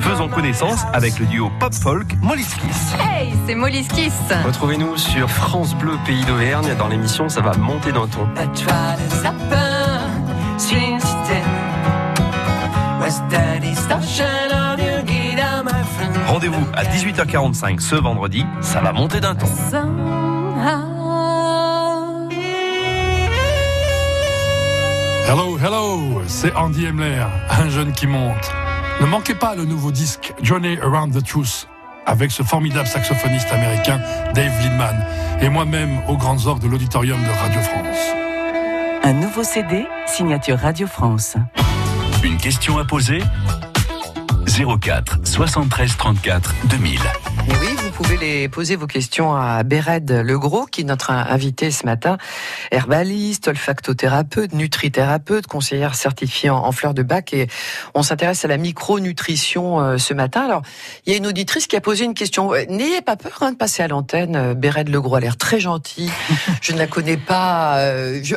Faisons 0.01 0.29
connaissance 0.29 0.85
avec 0.93 1.19
le 1.19 1.27
duo 1.27 1.51
pop-folk 1.61 2.17
Molliskis. 2.23 2.95
Hey, 2.99 3.35
c'est 3.47 3.55
Molliskis. 3.55 4.13
Retrouvez-nous 4.45 4.97
sur 4.97 5.31
France 5.31 5.75
Bleu 5.75 5.97
Pays 6.07 6.25
d'Auvergne 6.25 6.75
dans 6.79 6.89
l'émission 6.89 7.29
Ça 7.29 7.41
va 7.41 7.55
monter 7.55 7.93
d'un 7.93 8.07
ton. 8.09 8.27
Rendez-vous 16.27 16.67
à 16.75 16.85
18h45 16.85 17.81
ce 17.81 17.97
vendredi, 17.97 18.45
ça 18.61 18.81
va 18.81 18.93
monter 18.93 19.21
d'un 19.21 19.35
ton. 19.35 19.47
Hello, 25.29 25.59
hello, 25.59 26.23
c'est 26.27 26.55
Andy 26.55 26.87
Emler, 26.87 27.25
un 27.51 27.69
jeune 27.69 27.93
qui 27.93 28.07
monte. 28.07 28.53
Ne 29.01 29.07
manquez 29.07 29.35
pas 29.35 29.55
le 29.55 29.65
nouveau 29.65 29.91
disque 29.91 30.35
Journey 30.43 30.79
Around 30.81 31.15
the 31.15 31.27
Truth 31.27 31.69
avec 32.07 32.31
ce 32.31 32.43
formidable 32.43 32.87
saxophoniste 32.87 33.51
américain 33.51 34.01
Dave 34.35 34.53
Lindman 34.63 35.05
et 35.41 35.49
moi-même 35.49 35.99
aux 36.09 36.17
grandes 36.17 36.47
orgues 36.47 36.63
de 36.63 36.69
l'auditorium 36.69 37.21
de 37.23 37.31
Radio 37.31 37.61
France. 37.61 38.25
Un 39.03 39.13
nouveau 39.15 39.43
CD, 39.43 39.87
signature 40.07 40.59
Radio 40.59 40.87
France. 40.87 41.37
Une 42.23 42.37
question 42.37 42.79
à 42.79 42.85
poser? 42.85 43.21
04 44.55 45.03
73 45.23 45.97
34 45.97 46.55
2000. 46.69 47.24
Et 47.47 47.53
oui, 47.61 47.77
vous 47.77 47.91
pouvez 47.91 48.17
les 48.17 48.49
poser 48.49 48.75
vos 48.75 48.87
questions 48.87 49.35
à 49.35 49.63
Béred 49.65 50.11
Legros, 50.11 50.65
qui 50.65 50.81
est 50.81 50.85
notre 50.85 51.11
invité 51.11 51.71
ce 51.71 51.85
matin, 51.85 52.17
herbaliste, 52.71 53.49
olfactothérapeute, 53.49 54.55
nutrithérapeute, 54.55 55.47
conseillère 55.47 55.95
certifiée 55.95 56.49
en, 56.49 56.73
fleurs 56.73 56.95
de 56.95 57.03
bac. 57.03 57.35
Et 57.35 57.49
on 57.95 58.03
s'intéresse 58.03 58.45
à 58.47 58.49
la 58.49 58.57
micronutrition 58.57 59.81
euh, 59.81 59.99
ce 59.99 60.15
matin. 60.15 60.41
Alors, 60.41 60.63
il 61.05 61.13
y 61.13 61.15
a 61.15 61.19
une 61.19 61.27
auditrice 61.27 61.67
qui 61.67 61.77
a 61.77 61.83
posé 61.83 62.07
une 62.07 62.15
question. 62.15 62.55
Euh, 62.55 62.65
n'ayez 62.71 63.03
pas 63.03 63.17
peur 63.17 63.37
hein, 63.43 63.53
de 63.53 63.57
passer 63.57 63.83
à 63.83 63.89
l'antenne. 63.89 64.37
Euh, 64.37 64.55
Béred 64.55 64.89
Legros 64.89 65.17
a 65.17 65.21
l'air 65.21 65.37
très 65.37 65.61
gentil. 65.61 66.11
Je 66.63 66.73
ne 66.73 66.79
la 66.79 66.87
connais 66.87 67.19
pas. 67.19 67.79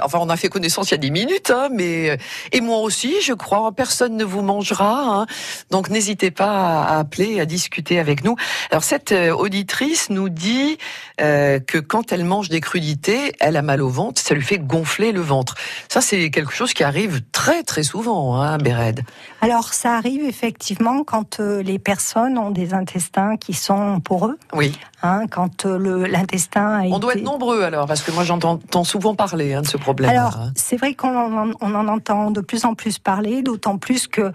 enfin, 0.03 0.19
on 0.21 0.29
a 0.29 0.35
fait 0.35 0.49
connaissance 0.49 0.89
il 0.89 0.91
y 0.91 0.95
a 0.95 0.97
10 0.97 1.11
minutes, 1.11 1.51
hein, 1.55 1.69
mais 1.71 2.17
et 2.51 2.59
moi 2.59 2.79
aussi, 2.79 3.15
je 3.21 3.33
crois. 3.33 3.71
Personne 3.71 4.17
ne 4.17 4.25
vous 4.25 4.41
mangera. 4.41 5.21
Hein. 5.21 5.25
Donc, 5.71 5.89
n'hésitez 5.89 6.31
pas 6.31 6.83
à 6.83 6.99
appeler, 6.99 7.39
à 7.39 7.45
discuter 7.45 7.99
avec 7.99 8.23
nous. 8.23 8.35
Alors, 8.69 8.83
cette 8.98 9.12
euh, 9.12 9.32
auditrice 9.32 10.10
nous 10.10 10.27
dit 10.27 10.80
euh, 11.22 11.60
que 11.60 11.77
quand 11.77 12.12
elle 12.12 12.24
mange 12.24 12.50
des 12.50 12.62
crudités, 12.62 13.32
elle 13.39 13.56
a 13.56 13.62
mal 13.62 13.84
au 13.84 13.89
ventre, 13.89 14.20
ça 14.20 14.34
lui 14.34 14.42
fait 14.42 14.58
gonfler 14.58 15.12
le 15.12 15.22
ventre. 15.22 15.54
Ça, 15.88 16.01
c'est 16.01 16.32
quelque 16.32 16.51
chose 16.51 16.74
qui 16.74 16.84
arrive 16.84 17.22
très 17.32 17.62
très 17.62 17.84
souvent, 17.84 18.42
hein, 18.42 18.58
Béred. 18.58 19.01
Alors, 19.42 19.75
ça 19.75 19.96
arrive 19.98 20.24
effectivement 20.24 21.04
quand 21.04 21.39
euh, 21.39 21.62
les 21.62 21.77
personnes 21.77 22.39
ont 22.39 22.50
des 22.50 22.74
intestins 22.74 23.38
qui 23.38 23.54
sont 23.54 24.00
poreux. 24.00 24.39
Oui. 24.54 24.74
Hein, 25.04 25.27
quand 25.30 25.66
l'intestin 25.66 26.82
On 26.92 27.00
doit 27.00 27.13
être 27.13 27.24
nombreux 27.24 27.62
alors, 27.62 27.86
parce 27.86 28.01
que 28.01 28.12
moi 28.12 28.24
j'entends 28.24 28.84
souvent 28.84 29.13
parler 29.13 29.54
hein, 29.54 29.62
de 29.62 29.68
ce 29.68 29.77
problème. 29.77 30.10
Alors, 30.10 30.39
c'est 30.56 30.77
vrai 30.77 30.96
qu'on 30.96 31.54
en, 31.54 31.88
entend 31.88 32.32
de 32.32 32.42
plus 32.42 32.66
en 32.66 32.74
plus 32.74 32.98
parler, 32.98 33.42
d'autant 33.42 33.77
plus 33.77 34.08
que 34.08 34.32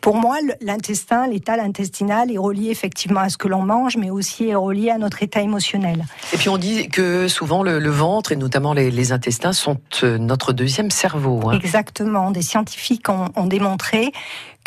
pour 0.00 0.16
moi, 0.16 0.36
l'intestin, 0.60 1.26
l'état 1.26 1.54
intestinal 1.62 2.30
est 2.30 2.38
relié 2.38 2.70
effectivement 2.70 3.20
à 3.20 3.28
ce 3.28 3.36
que 3.36 3.48
l'on 3.48 3.62
mange, 3.62 3.96
mais 3.96 4.10
aussi 4.10 4.48
est 4.48 4.54
relié 4.54 4.90
à 4.90 4.98
notre 4.98 5.22
état 5.22 5.40
émotionnel. 5.40 6.06
Et 6.32 6.36
puis 6.36 6.48
on 6.48 6.58
dit 6.58 6.88
que 6.88 7.28
souvent 7.28 7.62
le, 7.62 7.90
ventre 7.90 8.32
et 8.32 8.36
notamment 8.36 8.72
les, 8.72 9.12
intestins 9.12 9.52
sont 9.52 9.78
euh, 10.02 10.18
notre 10.18 10.52
deuxième 10.52 10.90
cerveau. 10.90 11.40
Hein. 11.48 11.52
Exactement. 11.52 12.30
Des 12.30 12.42
scientifiques 12.42 13.08
ont, 13.08 13.28
ont, 13.36 13.46
démontré 13.46 14.12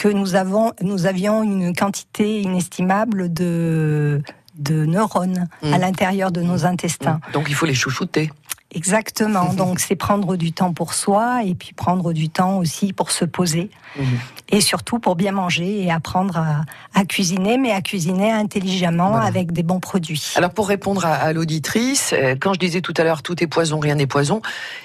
que 0.02 0.08
nous 0.08 0.34
avons, 0.34 0.74
nous 0.82 1.06
avions 1.06 1.44
une 1.44 1.76
quantité 1.76 2.42
inestimable 2.42 3.32
de 3.32 4.24
de 4.56 4.86
neurones 4.86 5.48
à 5.64 5.78
mmh. 5.78 5.82
l'intérieur 5.82 6.32
de 6.32 6.42
nos 6.42 6.66
intestins. 6.66 7.20
Donc 7.34 7.46
il 7.50 7.56
faut 7.56 7.66
les 7.66 7.74
chouchouter. 7.74 8.32
Exactement. 8.74 9.54
Donc 9.54 9.80
c'est 9.80 9.96
prendre 9.96 10.38
du 10.38 10.54
temps 10.54 10.72
pour 10.72 10.94
soi 10.94 11.44
et 11.44 11.56
puis 11.56 11.74
prendre 11.74 12.14
du 12.14 12.30
temps 12.30 12.58
aussi 12.58 12.94
pour 12.94 13.12
se 13.12 13.26
poser 13.26 13.70
mhm. 13.98 14.06
et 14.50 14.62
surtout 14.62 15.00
pour 15.00 15.16
bien 15.16 15.34
manger 15.34 15.84
et 15.84 15.92
apprendre 15.92 16.42
à, 16.94 17.06
cuisiner, 17.06 17.58
mais 17.58 17.72
à 17.72 17.82
cuisiner 17.82 18.32
intelligemment 18.32 19.18
avec 19.18 19.52
des 19.52 19.64
bons 19.64 19.82
produits. 19.82 20.34
Alors 20.36 20.52
pour 20.52 20.70
répondre 20.70 21.06
à, 21.06 21.34
l'auditrice, 21.34 22.14
euh, 22.14 22.36
quand 22.40 22.54
je 22.54 22.60
disais 22.60 22.80
tout 22.80 22.94
à 22.96 23.04
l'heure 23.04 23.24
tout 23.24 23.44
est 23.44 23.48
poison, 23.48 23.80
rien 23.80 23.96
n'est 23.96 24.08
poison, 24.08 24.42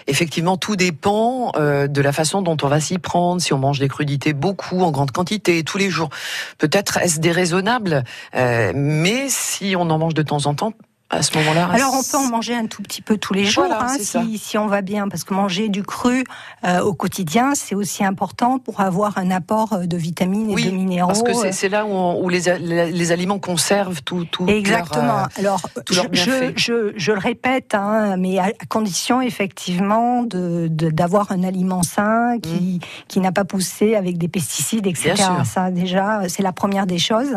effectivement 0.08 0.56
tout 0.56 0.74
dépend 0.74 1.52
euh, 1.56 1.86
de 1.86 2.00
la 2.00 2.12
façon 2.12 2.42
dont 2.42 2.56
on 2.62 2.68
va 2.68 2.80
s'y 2.80 2.98
prendre. 2.98 3.40
Si 3.40 3.52
on 3.52 3.58
mange 3.58 3.78
des 3.78 3.88
crudités 3.88 4.32
beaucoup, 4.32 4.80
en 4.80 4.90
grande 4.90 5.12
quantité, 5.12 5.62
tous 5.62 5.78
les 5.78 5.90
jours, 5.90 6.10
peut-être 6.58 6.96
est-ce 6.98 7.20
déraisonnable, 7.20 8.02
euh, 8.34 8.72
mais 8.74 9.26
si 9.28 9.76
on 9.78 9.88
en 9.90 9.98
mange 9.98 10.14
de 10.14 10.22
temps 10.22 10.46
en 10.46 10.54
temps, 10.54 10.72
à 11.08 11.22
ce 11.22 11.36
moment-là 11.38 11.68
Alors 11.72 11.94
on 11.94 12.02
peut 12.02 12.16
en 12.16 12.28
manger 12.28 12.54
un 12.54 12.66
tout 12.66 12.82
petit 12.82 13.00
peu 13.00 13.16
tous 13.16 13.32
les 13.32 13.44
jours, 13.44 13.66
hein, 13.70 13.96
si, 14.00 14.38
si, 14.38 14.58
on 14.58 14.66
va 14.66 14.82
bien, 14.82 15.08
parce 15.08 15.22
que 15.22 15.34
manger 15.34 15.68
du 15.68 15.84
cru 15.84 16.24
euh, 16.64 16.80
au 16.80 16.94
quotidien, 16.94 17.54
c'est 17.54 17.76
aussi 17.76 18.04
important 18.04 18.58
pour 18.58 18.80
avoir 18.80 19.16
un 19.16 19.30
apport 19.30 19.72
euh, 19.72 19.86
de 19.86 19.96
vitamines 19.96 20.50
et 20.50 20.64
de 20.64 20.70
minéraux. 20.70 21.08
Parce 21.08 21.22
que 21.22 21.52
c'est 21.52 21.68
là 21.68 21.86
où, 21.86 22.24
où 22.24 22.28
les, 22.28 22.58
les, 22.58 23.12
aliments 23.12 23.38
conservent 23.38 24.02
tout, 24.02 24.24
tout 24.24 24.48
Exactement. 24.48 25.26
Leur, 25.40 25.60
euh, 25.76 25.80
Alors 25.86 26.06
je, 26.12 26.52
je, 26.56 26.92
je, 26.96 27.12
le 27.12 27.18
répète, 27.18 27.74
hein, 27.74 28.16
mais 28.16 28.40
à 28.40 28.50
condition 28.68 29.20
effectivement 29.20 30.22
de 30.24 30.68
d'avoir 30.68 31.30
un 31.30 31.44
aliment 31.44 31.82
sain 31.82 32.38
qui, 32.42 32.80
mmh. 32.80 33.06
qui 33.06 33.20
n'a 33.20 33.30
pas 33.30 33.44
poussé 33.44 33.94
avec 33.94 34.18
des 34.18 34.28
pesticides, 34.28 34.86
etc. 34.86 35.14
Ça 35.44 35.70
déjà, 35.70 36.22
c'est 36.28 36.42
la 36.42 36.52
première 36.52 36.86
des 36.86 36.98
choses. 36.98 37.34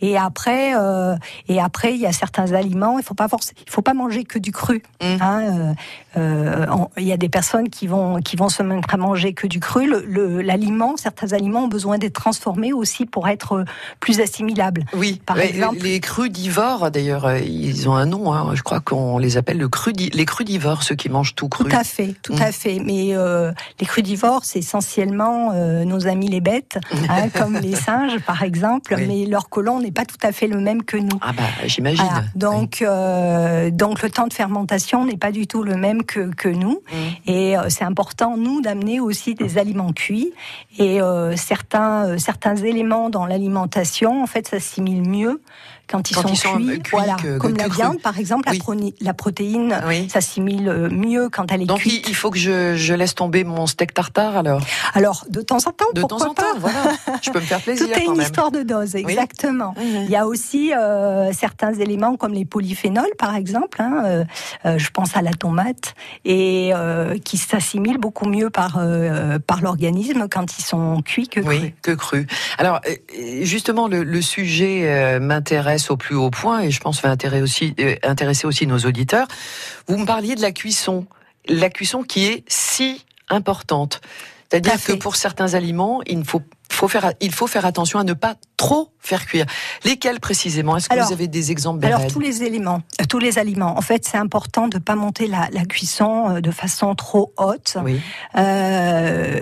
Et 0.00 0.16
après, 0.16 0.74
euh, 0.74 1.14
et 1.48 1.60
après, 1.60 1.94
il 1.94 2.00
y 2.00 2.06
a 2.06 2.12
certains 2.12 2.52
aliments 2.52 2.98
il 3.02 3.04
faut 3.04 3.14
pas 3.14 3.26
il 3.66 3.70
faut 3.70 3.82
pas 3.82 3.94
manger 3.94 4.24
que 4.24 4.38
du 4.38 4.52
cru. 4.52 4.82
Mmh. 5.02 5.06
Hein, 5.20 5.40
euh, 5.42 5.74
euh, 6.16 6.66
il 6.96 7.04
y 7.04 7.12
a 7.12 7.16
des 7.16 7.28
personnes 7.28 7.68
qui 7.68 7.86
vont 7.86 8.20
qui 8.20 8.36
vont 8.36 8.48
se 8.48 8.62
mettre 8.62 8.94
à 8.94 8.96
manger 8.96 9.32
que 9.32 9.46
du 9.46 9.60
cru. 9.60 9.92
L'aliment, 10.42 10.96
certains 10.96 11.32
aliments 11.32 11.64
ont 11.64 11.68
besoin 11.68 11.98
d'être 11.98 12.14
transformés 12.14 12.72
aussi 12.72 13.06
pour 13.06 13.28
être 13.28 13.64
plus 14.00 14.20
assimilables. 14.20 14.84
Oui, 14.94 15.20
par 15.24 15.38
exemple, 15.38 15.82
les 15.82 16.00
crudivores 16.00 16.90
d'ailleurs, 16.90 17.26
euh, 17.26 17.38
ils 17.38 17.88
ont 17.88 17.94
un 17.94 18.06
nom. 18.06 18.32
Hein, 18.32 18.54
je 18.54 18.62
crois 18.62 18.80
qu'on 18.80 19.18
les 19.18 19.36
appelle 19.36 19.58
le 19.58 19.68
crudi 19.68 20.10
les 20.12 20.24
crudivores, 20.24 20.82
ceux 20.82 20.94
qui 20.94 21.08
mangent 21.08 21.34
tout 21.34 21.48
cru. 21.48 21.64
Tout 21.64 21.76
à 21.76 21.84
fait, 21.84 22.14
tout 22.22 22.34
à 22.38 22.50
mmh. 22.50 22.52
fait. 22.52 22.78
Mais 22.78 23.14
les 23.80 23.86
crudivores, 23.86 24.44
c'est 24.44 24.60
essentiellement 24.60 25.52
nos 25.84 26.06
amis 26.06 26.28
les 26.28 26.40
bêtes, 26.40 26.78
hein, 27.08 27.28
comme 27.34 27.56
les 27.56 27.74
singes 27.74 28.18
par 28.20 28.42
exemple. 28.42 28.94
Mais 28.96 29.26
leur 29.26 29.48
côlon 29.48 29.80
n'est 29.80 29.92
pas 29.92 30.04
tout 30.04 30.18
à 30.22 30.32
fait 30.32 30.46
le 30.46 30.60
même 30.60 30.82
que 30.82 30.96
nous. 30.96 31.18
Ah 31.20 31.32
bah 31.32 31.42
j'imagine. 31.66 32.30
Donc 32.34 32.84
euh, 32.92 33.70
donc 33.70 34.02
le 34.02 34.10
temps 34.10 34.26
de 34.26 34.32
fermentation 34.32 35.04
n'est 35.04 35.16
pas 35.16 35.32
du 35.32 35.46
tout 35.46 35.62
le 35.62 35.76
même 35.76 36.02
que, 36.04 36.32
que 36.34 36.48
nous. 36.48 36.82
Mmh. 36.92 37.30
Et 37.30 37.58
euh, 37.58 37.68
c'est 37.68 37.84
important, 37.84 38.36
nous, 38.36 38.60
d'amener 38.60 39.00
aussi 39.00 39.34
des 39.34 39.58
aliments 39.58 39.92
cuits. 39.92 40.32
Et 40.78 41.00
euh, 41.00 41.36
certains, 41.36 42.18
certains 42.18 42.56
éliments 42.56 43.10
dans 43.10 43.26
l'alimentation, 43.26 44.22
en 44.22 44.26
fait, 44.26 44.48
s'assimilent 44.48 45.08
mieux 45.08 45.40
quand 45.92 46.10
ils, 46.10 46.14
sont, 46.14 46.56
cuits, 46.56 46.82
voilà, 46.90 47.16
comme 47.38 47.54
la 47.54 47.68
viande 47.68 48.00
par 48.00 48.18
exemple, 48.18 48.50
la, 49.00 49.12
protéine 49.12 49.78
s'assimile 50.08 50.68
euh, 50.68 50.88
mieux 50.88 51.28
quand 51.28 51.52
elle 51.52 51.62
est 51.62 51.66
Donc, 51.66 51.80
cuite. 51.80 52.04
Donc 52.04 52.08
il 52.08 52.14
faut 52.14 52.30
que 52.30 52.38
je, 52.38 52.76
je, 52.76 52.94
laisse 52.94 53.14
tomber 53.14 53.44
mon 53.44 53.66
steak 53.66 53.92
tartare 53.92 54.38
alors? 54.38 54.62
Alors 54.94 55.26
de 55.28 55.42
temps 55.42 55.58
en 55.58 55.72
temps, 55.72 55.84
de 55.94 56.00
temps 56.00 56.22
en 56.22 56.32
temps, 56.32 56.56
voilà. 56.58 56.94
Je 57.20 57.30
peux 57.30 57.40
me 57.40 57.44
faire 57.44 57.60
plaisir. 57.62 57.86
Tout 57.88 57.92
est 57.92 58.06
une 58.06 58.20
histoire 58.22 58.50
de 58.50 58.62
dose, 58.62 58.96
exactement. 58.96 59.74
Il 59.78 60.08
y 60.08 60.16
a 60.16 60.26
aussi 60.26 60.72
euh, 60.72 61.30
certains 61.34 61.74
éléments 61.74 62.16
comme 62.16 62.32
les 62.32 62.46
polyphénols 62.46 63.14
par 63.18 63.36
exemple. 63.36 63.82
Hein, 63.82 64.24
euh, 64.64 64.78
je 64.78 64.90
pense 64.90 65.14
à 65.14 65.20
la 65.20 65.32
tomate 65.32 65.94
et 66.24 66.72
qui 67.24 67.36
s'assimilent 67.36 67.98
beaucoup 67.98 68.26
mieux 68.26 68.48
par 68.48 68.80
par 69.46 69.60
l'organisme 69.60 70.26
quand 70.30 70.58
ils 70.58 70.64
sont 70.64 71.02
cuits 71.02 71.28
que 71.28 71.40
crus. 71.40 71.60
Oui, 71.60 71.74
que 71.82 71.92
crus. 71.92 72.26
Alors 72.56 72.80
justement 73.42 73.88
le, 73.88 74.04
le 74.04 74.22
sujet 74.22 75.18
m'intéresse 75.20 75.81
au 75.90 75.96
plus 75.96 76.14
haut 76.14 76.30
point 76.30 76.60
et 76.60 76.70
je 76.70 76.80
pense 76.80 77.02
va 77.02 77.10
intéresser 77.10 77.42
aussi, 77.42 77.74
euh, 77.80 77.96
intéresser 78.02 78.46
aussi 78.46 78.66
nos 78.66 78.78
auditeurs. 78.78 79.26
Vous 79.86 79.96
me 79.96 80.06
parliez 80.06 80.34
de 80.34 80.42
la 80.42 80.52
cuisson, 80.52 81.06
la 81.46 81.70
cuisson 81.70 82.02
qui 82.02 82.26
est 82.26 82.44
si 82.48 83.04
importante. 83.28 84.00
C'est-à-dire 84.52 84.84
que 84.84 84.92
pour 84.92 85.16
certains 85.16 85.54
aliments, 85.54 86.02
il 86.06 86.22
faut, 86.26 86.42
faut 86.70 86.86
faire, 86.86 87.14
il 87.22 87.32
faut 87.32 87.46
faire 87.46 87.64
attention 87.64 87.98
à 87.98 88.04
ne 88.04 88.12
pas 88.12 88.34
trop 88.58 88.92
faire 89.00 89.24
cuire. 89.24 89.46
Lesquels 89.84 90.20
précisément? 90.20 90.76
Est-ce 90.76 90.90
que 90.90 90.94
vous 90.94 91.12
avez 91.12 91.26
des 91.26 91.50
exemples 91.50 91.86
Alors 91.86 92.06
tous 92.06 92.20
les 92.20 92.42
éléments, 92.42 92.82
euh, 93.00 93.04
tous 93.08 93.18
les 93.18 93.38
aliments. 93.38 93.78
En 93.78 93.80
fait, 93.80 94.04
c'est 94.04 94.18
important 94.18 94.68
de 94.68 94.76
pas 94.76 94.94
monter 94.94 95.26
la, 95.26 95.48
cuisson 95.64 96.36
euh, 96.36 96.40
de 96.42 96.50
façon 96.50 96.94
trop 96.94 97.32
haute. 97.38 97.78
Oui. 97.82 97.98
Euh, 98.36 99.40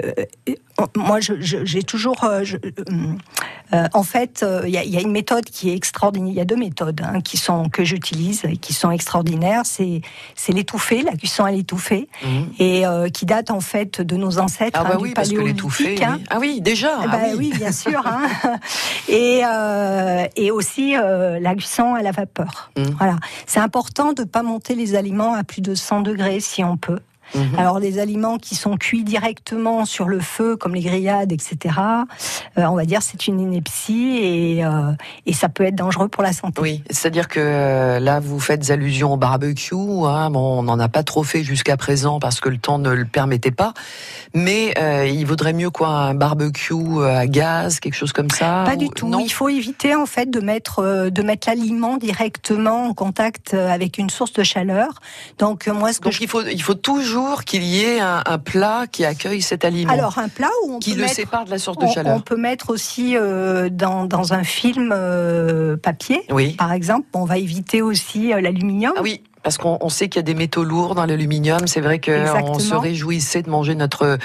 moi, 0.97 1.19
j'ai 1.21 1.83
toujours. 1.83 2.25
Euh, 2.25 2.45
euh, 3.73 3.87
en 3.93 4.03
fait, 4.03 4.43
euh, 4.43 4.63
il 4.67 4.71
y, 4.71 4.97
a 4.97 5.01
une 5.01 5.13
méthode 5.13 5.45
qui 5.45 5.71
est 5.71 5.77
extraordinaire. 5.77 6.33
Il 6.33 6.37
y 6.37 6.41
a 6.41 6.45
deux 6.45 6.57
méthodes 6.57 7.01
hein, 7.03 7.21
qui 7.21 7.37
sont 7.37 7.69
que 7.69 7.85
j'utilise 7.85 8.45
et 8.45 8.57
qui 8.57 8.73
sont 8.75 8.91
extraordinaires. 8.91 9.63
C'est 9.65 10.01
c'est 10.35 10.53
l'étouffé, 10.53 11.03
la 11.03 11.13
cuisson 11.13 11.45
à 11.45 11.53
l'étouffé, 11.53 12.09
mhm. 12.25 12.53
et 12.59 12.85
qui 13.13 13.27
date 13.27 13.51
en 13.51 13.61
fait 13.61 14.01
de 14.01 14.17
nos 14.17 14.39
ancêtres 14.39 14.79
ah 14.81 14.85
bah 14.85 14.95
hein, 14.95 14.99
oui, 15.01 15.13
parce 15.15 15.31
que. 15.31 16.05
Hein. 16.05 16.21
Ah 16.31 16.39
oui, 16.41 16.61
déjà. 16.61 16.99
Ah 17.03 17.09
bah 17.09 17.19
oui. 17.37 17.53
bien 17.57 17.73
sûr. 17.73 18.03
Hein. 18.07 18.59
et 19.09 19.43
et 20.37 20.51
aussi 20.51 20.95
la 20.95 21.55
cuisson 21.55 21.95
à 21.95 22.03
la 22.03 22.11
vapeur. 22.11 22.71
Mhm. 22.77 22.95
Voilà. 22.99 23.17
C'est 23.47 23.61
important 23.61 24.13
de 24.13 24.25
pas 24.25 24.43
monter 24.43 24.75
les 24.75 24.95
aliments 24.95 25.35
à 25.35 25.45
plus 25.45 25.61
de 25.61 25.75
100 25.75 26.03
degrés 26.03 26.41
si 26.41 26.65
on 26.65 26.77
peut. 26.77 27.01
Mhm. 27.35 27.59
Alors 27.59 27.79
les 27.79 27.99
aliments 27.99 28.39
qui 28.39 28.55
sont 28.55 28.77
cuits 28.77 29.05
directement 29.05 29.85
sur 29.85 30.09
le 30.09 30.21
feu, 30.21 30.57
comme 30.57 30.75
les 30.75 30.83
grillades, 30.83 31.33
etc., 31.33 31.75
euh, 32.59 32.65
on 32.65 32.75
va 32.75 32.85
dire 32.85 33.03
c'est 33.03 33.27
une 33.27 33.41
ineptie 33.41 34.19
et, 34.19 34.65
euh, 34.65 34.93
et 35.27 35.33
ça 35.33 35.49
peut 35.49 35.65
être 35.65 35.75
dangereux 35.75 36.09
pour 36.09 36.23
la 36.23 36.33
santé. 36.33 36.61
Oui, 36.61 36.83
c'est-à-dire 36.91 37.29
que 37.29 37.41
euh, 37.41 38.01
là 38.01 38.21
vous 38.21 38.41
faites 38.41 38.71
allusion 38.71 39.13
au 39.13 39.17
barbecue. 39.17 39.75
Hein, 39.75 40.31
bon, 40.31 40.59
on 40.59 40.63
n'en 40.63 40.79
a 40.79 40.89
pas 40.89 41.03
trop 41.03 41.23
fait 41.23 41.45
jusqu'à 41.45 41.77
présent 41.77 42.19
parce 42.21 42.41
que 42.41 42.49
le 42.49 42.59
temps 42.59 42.79
ne 42.79 42.91
le 42.91 43.05
permettait 43.05 43.51
pas. 43.51 43.75
Mais 44.35 44.75
il 45.13 45.25
vaudrait 45.25 45.53
mieux 45.53 45.71
quoi 45.71 45.89
un 45.89 46.15
barbecue 46.15 47.03
à 47.05 47.27
gaz, 47.27 47.81
quelque 47.81 47.95
chose 47.95 48.13
comme 48.13 48.31
ça 48.31 48.65
Pas 48.65 48.77
du 48.77 48.89
tout. 48.89 49.11
il 49.21 49.33
faut 49.33 49.49
éviter 49.49 49.95
en 49.95 50.07
fait 50.07 50.31
de 50.31 50.41
mettre 50.41 51.09
de 51.11 51.23
mettre 51.23 51.49
l'aliment 51.49 51.97
directement 51.97 52.87
en 52.87 52.95
contact 52.95 53.55
avec 53.55 53.99
une 53.99 54.11
source 54.11 54.33
de 54.33 54.43
chaleur. 54.43 55.01
Donc 55.39 55.67
moi 55.67 55.93
ce 55.93 56.01
que 56.01 56.05
Donc 56.05 56.21
il 56.21 56.29
faut 56.29 56.43
il 56.43 56.63
faut 56.63 56.75
toujours 56.75 57.20
qu'il 57.45 57.63
y 57.63 57.83
ait 57.83 58.01
un, 58.01 58.39
plat 58.39 58.87
qui 58.91 59.05
accueille 59.05 59.43
cet 59.43 59.65
aliment. 59.65 59.93
Alors 59.93 60.19
un 60.19 60.29
plat 60.29 60.49
où 60.65 60.75
on 60.75 60.79
qui 60.79 60.95
le 60.95 61.07
sépare 61.07 61.45
de 61.45 61.51
la 61.51 61.59
source 61.59 61.79
de 61.79 61.87
chaleur. 61.87 62.17
On 62.17 62.21
peut 62.21 62.37
mettre 62.37 62.71
aussi 62.71 63.17
euh, 63.17 63.69
dans, 63.71 64.05
dans, 64.05 64.33
un 64.33 64.45
film 64.45 64.93
euh, 64.95 65.77
papier, 65.77 66.23
oui. 66.31 66.53
par 66.53 66.73
exemple. 66.73 67.07
On 67.15 67.25
va 67.25 67.39
éviter 67.39 67.83
aussi 67.83 68.33
euh, 68.33 68.41
l'aluminium. 68.41 68.93
Ah 68.97 69.03
oui, 69.03 69.23
parce 69.43 69.59
qu'on 69.59 69.89
sait 69.89 70.09
qu'il 70.09 70.19
y 70.19 70.21
a 70.21 70.23
des 70.23 70.35
métaux 70.35 70.65
lourds 70.65 70.95
dans 70.95 71.07
l'aluminium. 71.07 71.67
C'est 71.67 71.81
vrai 71.81 72.01
qu'on 72.01 72.59
se 72.59 72.75
réjouissait 72.75 73.43
de 73.43 73.51
manger 73.51 73.75
notre 73.75 74.19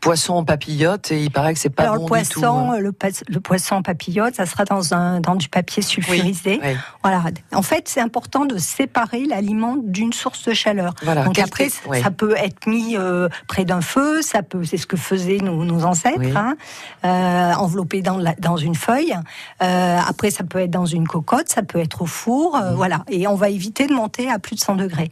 poisson 0.00 0.34
en 0.34 0.44
papillote 0.44 1.12
et 1.12 1.22
il 1.22 1.30
paraît 1.30 1.54
que 1.54 1.60
c'est 1.60 1.70
pas 1.70 1.96
bon 1.96 2.02
le 2.02 2.06
poisson, 2.06 2.24
du 2.24 2.40
tout. 2.40 2.46
Hein. 2.46 2.78
Le, 2.78 2.92
le, 3.28 3.40
poisson 3.40 3.76
en 3.76 3.82
papillote, 3.82 4.34
ça 4.34 4.46
sera 4.46 4.64
dans 4.64 4.94
un 4.94 5.20
dans 5.20 5.34
du 5.34 5.48
papier 5.48 5.82
sulfurisé. 5.82 6.60
Voilà. 7.02 7.24
En 7.52 7.62
fait, 7.62 7.88
c'est 7.88 8.00
important 8.00 8.44
de 8.44 8.58
séparer 8.58 9.24
l'aliment 9.26 9.76
d'une 9.78 10.12
source 10.12 10.44
de 10.44 10.54
chaleur. 10.54 10.94
Voilà. 11.02 11.24
Donc 11.24 11.38
après, 11.38 11.68
ça 11.68 12.10
peut 12.10 12.34
être 12.36 12.66
mis 12.66 12.96
euh, 12.96 13.28
près 13.48 13.64
d'un 13.64 13.80
feu. 13.80 14.22
Ça 14.22 14.42
peut, 14.42 14.64
c'est 14.64 14.76
ce 14.76 14.86
que 14.86 14.96
faisaient 14.96 15.38
nos, 15.38 15.64
nos 15.64 15.84
ancêtres, 15.84 16.36
hein, 16.36 16.56
euh, 17.04 17.52
enveloppé 17.54 18.02
dans 18.02 18.18
la, 18.18 18.34
dans 18.38 18.56
une 18.56 18.74
feuille. 18.74 19.14
Euh, 19.62 19.98
après, 20.06 20.30
ça 20.30 20.44
peut 20.44 20.60
être 20.60 20.70
dans 20.70 20.86
une 20.86 21.06
cocotte, 21.06 21.48
ça 21.48 21.62
peut 21.62 21.78
être 21.78 22.02
au 22.02 22.06
four. 22.06 22.56
Euh, 22.56 22.72
mmh. 22.72 22.74
Voilà. 22.74 23.04
Et 23.08 23.26
on 23.26 23.34
va 23.34 23.50
éviter 23.50 23.86
de 23.86 23.92
monter 23.92 24.30
à 24.30 24.38
plus 24.38 24.56
de 24.56 24.60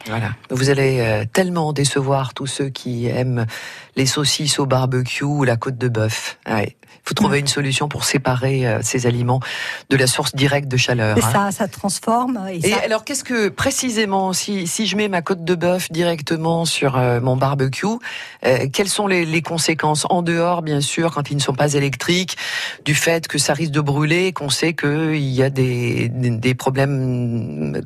Voilà. 0.06 0.30
Vous 0.50 0.70
allez 0.70 1.00
euh, 1.00 1.24
tellement 1.30 1.72
décevoir 1.72 2.34
tous 2.34 2.46
ceux 2.46 2.68
qui 2.68 3.06
aiment 3.06 3.46
les 3.96 4.06
saucisses 4.06 4.58
au 4.58 4.66
barbecue 4.66 5.24
ou 5.24 5.44
la 5.44 5.56
côte 5.56 5.78
de 5.78 5.88
bœuf. 5.88 6.38
Ouais 6.48 6.76
faut 7.10 7.14
trouver 7.14 7.40
une 7.40 7.48
solution 7.48 7.88
pour 7.88 8.04
séparer 8.04 8.66
euh, 8.66 8.80
ces 8.82 9.06
aliments 9.06 9.40
de 9.88 9.96
la 9.96 10.06
source 10.06 10.34
directe 10.34 10.68
de 10.68 10.76
chaleur. 10.76 11.18
Et 11.18 11.22
hein. 11.22 11.30
ça, 11.32 11.50
ça 11.50 11.68
transforme. 11.68 12.40
Et, 12.52 12.72
alors, 12.74 13.04
qu'est-ce 13.04 13.24
que 13.24 13.48
précisément, 13.48 14.32
si, 14.32 14.66
si 14.66 14.86
je 14.86 14.96
mets 14.96 15.08
ma 15.08 15.22
côte 15.22 15.44
de 15.44 15.54
bœuf 15.54 15.90
directement 15.90 16.64
sur 16.64 16.96
euh, 16.96 17.20
mon 17.20 17.36
barbecue, 17.36 17.86
euh, 18.44 18.66
quelles 18.72 18.88
sont 18.88 19.06
les, 19.06 19.24
les, 19.24 19.42
conséquences? 19.42 20.06
En 20.08 20.22
dehors, 20.22 20.62
bien 20.62 20.80
sûr, 20.80 21.12
quand 21.12 21.30
ils 21.30 21.36
ne 21.36 21.40
sont 21.40 21.54
pas 21.54 21.74
électriques, 21.74 22.36
du 22.84 22.94
fait 22.94 23.26
que 23.26 23.38
ça 23.38 23.54
risque 23.54 23.72
de 23.72 23.80
brûler, 23.80 24.32
qu'on 24.32 24.50
sait 24.50 24.74
qu'il 24.74 25.18
y 25.18 25.42
a 25.42 25.50
des, 25.50 26.08
des, 26.08 26.54
problèmes 26.54 27.80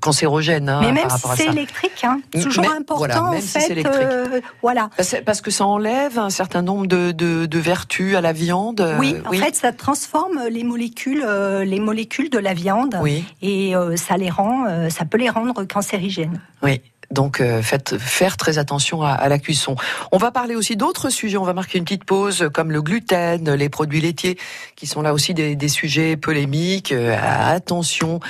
cancérogènes 0.00 0.68
hein, 0.68 0.80
Mais 0.80 0.92
même 0.92 1.10
si 1.10 1.28
c'est 1.36 1.46
électrique, 1.46 2.04
hein, 2.04 2.20
toujours 2.32 2.64
important 2.70 2.96
voilà, 2.96 3.22
en 3.22 3.40
fait. 3.40 4.42
voilà. 4.62 4.90
Parce, 4.96 5.16
que 5.42 5.50
ça 5.50 5.66
enlève 5.66 6.18
un 6.18 6.30
certain 6.30 6.62
nombre 6.62 6.86
de, 6.86 7.12
de, 7.12 7.46
de 7.46 7.58
vertus 7.58 8.14
à 8.14 8.20
la 8.20 8.32
viande 8.32 8.80
euh, 8.80 8.98
Oui, 8.98 9.14
en 9.26 9.32
fait, 9.32 9.54
ça 9.54 9.72
transforme 9.72 10.40
les 10.50 10.64
molécules, 10.64 11.22
euh, 11.26 11.64
les 11.64 11.80
molécules 11.80 12.30
de 12.30 12.38
la 12.38 12.54
viande 12.54 12.96
et 13.42 13.76
euh, 13.76 13.96
ça 13.96 14.16
les 14.16 14.30
rend, 14.30 14.88
ça 14.88 15.04
peut 15.04 15.18
les 15.18 15.28
rendre 15.28 15.64
cancérigènes. 15.64 16.40
Oui. 16.62 16.80
Donc 17.10 17.40
euh, 17.40 17.62
faites 17.62 17.98
faire 17.98 18.36
très 18.36 18.58
attention 18.58 19.02
à, 19.02 19.28
la 19.28 19.38
cuisson. 19.38 19.76
On 20.12 20.18
va 20.18 20.30
parler 20.30 20.54
aussi 20.56 20.76
d'autres 20.76 21.10
sujets. 21.10 21.36
On 21.36 21.44
va 21.44 21.52
marquer 21.52 21.78
une 21.78 21.84
petite 21.84 22.04
pause, 22.04 22.48
comme 22.52 22.70
le 22.70 22.82
gluten, 22.82 23.54
les 23.54 23.68
produits 23.68 24.00
laitiers, 24.00 24.38
qui 24.74 24.86
sont 24.86 25.02
là 25.02 25.12
aussi 25.12 25.34
des, 25.34 25.68
sujets 25.68 26.16
polémiques. 26.16 26.92
Euh, 26.92 27.16
attention 27.20 28.20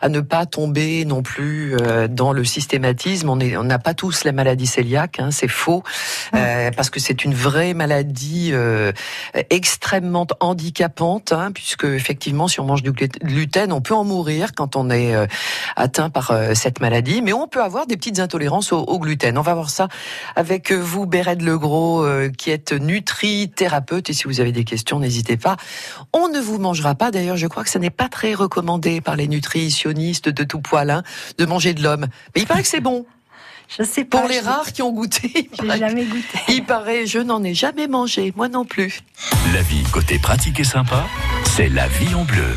à 0.00 0.08
ne 0.08 0.20
pas 0.20 0.46
tomber 0.46 1.04
non 1.04 1.22
plus 1.22 1.76
euh, 1.76 2.08
dans 2.08 2.32
le 2.32 2.44
systématisme. 2.44 3.28
On 3.28 3.36
n'a 3.36 3.60
on 3.60 3.78
pas 3.78 3.94
tous 3.94 4.24
la 4.24 4.32
maladie 4.32 4.68
cœliaque, 4.68 5.18
hein, 5.18 5.30
c'est 5.30 5.48
faux, 5.48 5.82
parce 6.32 6.90
que 6.90 7.00
c'est 7.00 7.24
une 7.24 7.34
vraie 7.34 7.74
maladie 7.74 8.52
extrêmement 9.50 10.26
handicapante, 10.40 11.32
hein, 11.32 11.50
puisque 11.52 11.84
effectivement, 11.84 12.48
si 12.48 12.60
on 12.60 12.64
mange 12.64 12.82
du 12.82 12.92
gluten, 12.92 13.72
on 13.72 13.80
peut 13.80 13.94
en 13.94 14.04
mourir 14.04 14.52
quand 14.54 14.76
on 14.76 14.90
est 14.90 15.14
atteint 15.76 16.10
par 16.10 16.32
cette 16.54 16.80
maladie, 16.80 17.22
mais 17.22 17.32
on 17.32 17.46
peut 17.46 17.62
avoir 17.62 17.86
des 17.86 17.96
petites 17.96 18.20
intolérance 18.24 18.72
au, 18.72 18.98
gluten. 18.98 19.38
On 19.38 19.42
va 19.42 19.54
voir 19.54 19.70
ça 19.70 19.88
avec 20.34 20.72
vous, 20.72 21.06
Béred 21.06 21.42
Legros, 21.42 22.04
euh, 22.04 22.30
qui 22.30 22.50
êtes 22.50 22.72
nutri-thérapeute. 22.72 24.10
Et 24.10 24.12
si 24.12 24.24
vous 24.24 24.40
avez 24.40 24.50
des 24.50 24.64
questions, 24.64 24.98
n'hésitez 24.98 25.36
pas. 25.36 25.56
On 26.12 26.28
ne 26.28 26.40
vous 26.40 26.58
mangera 26.58 26.96
pas. 26.96 27.10
D'ailleurs, 27.10 27.36
je 27.36 27.46
crois 27.46 27.62
que 27.62 27.70
ce 27.70 27.78
n'est 27.78 27.90
pas 27.90 28.08
très 28.08 28.34
recommandé 28.34 29.00
par 29.00 29.14
les 29.14 29.28
nutritionnistes 29.28 30.28
de 30.28 30.44
tout 30.44 30.60
poil 30.60 30.90
hein, 30.90 31.02
de 31.38 31.46
manger 31.46 31.74
de 31.74 31.82
l'homme. 31.82 32.06
Mais 32.34 32.42
il 32.42 32.46
paraît 32.46 32.62
que 32.62 32.68
c'est 32.68 32.80
bon. 32.80 33.06
Je 33.78 33.82
sais 33.82 34.04
pas. 34.04 34.18
Pour 34.18 34.28
les 34.28 34.40
rares 34.40 34.72
qui 34.72 34.82
ont 34.82 34.92
goûté. 34.92 35.48
J'ai 35.60 35.78
jamais 35.78 36.04
goûté. 36.04 36.38
Il 36.48 36.64
paraît, 36.64 37.06
je 37.06 37.18
n'en 37.18 37.42
ai 37.42 37.54
jamais 37.54 37.88
mangé. 37.88 38.32
Moi 38.36 38.48
non 38.48 38.64
plus. 38.64 39.00
La 39.54 39.62
vie 39.62 39.82
côté 39.90 40.18
pratique 40.18 40.60
et 40.60 40.64
sympa, 40.64 41.06
c'est 41.56 41.68
la 41.68 41.88
vie 41.88 42.14
en 42.14 42.24
bleu. 42.24 42.56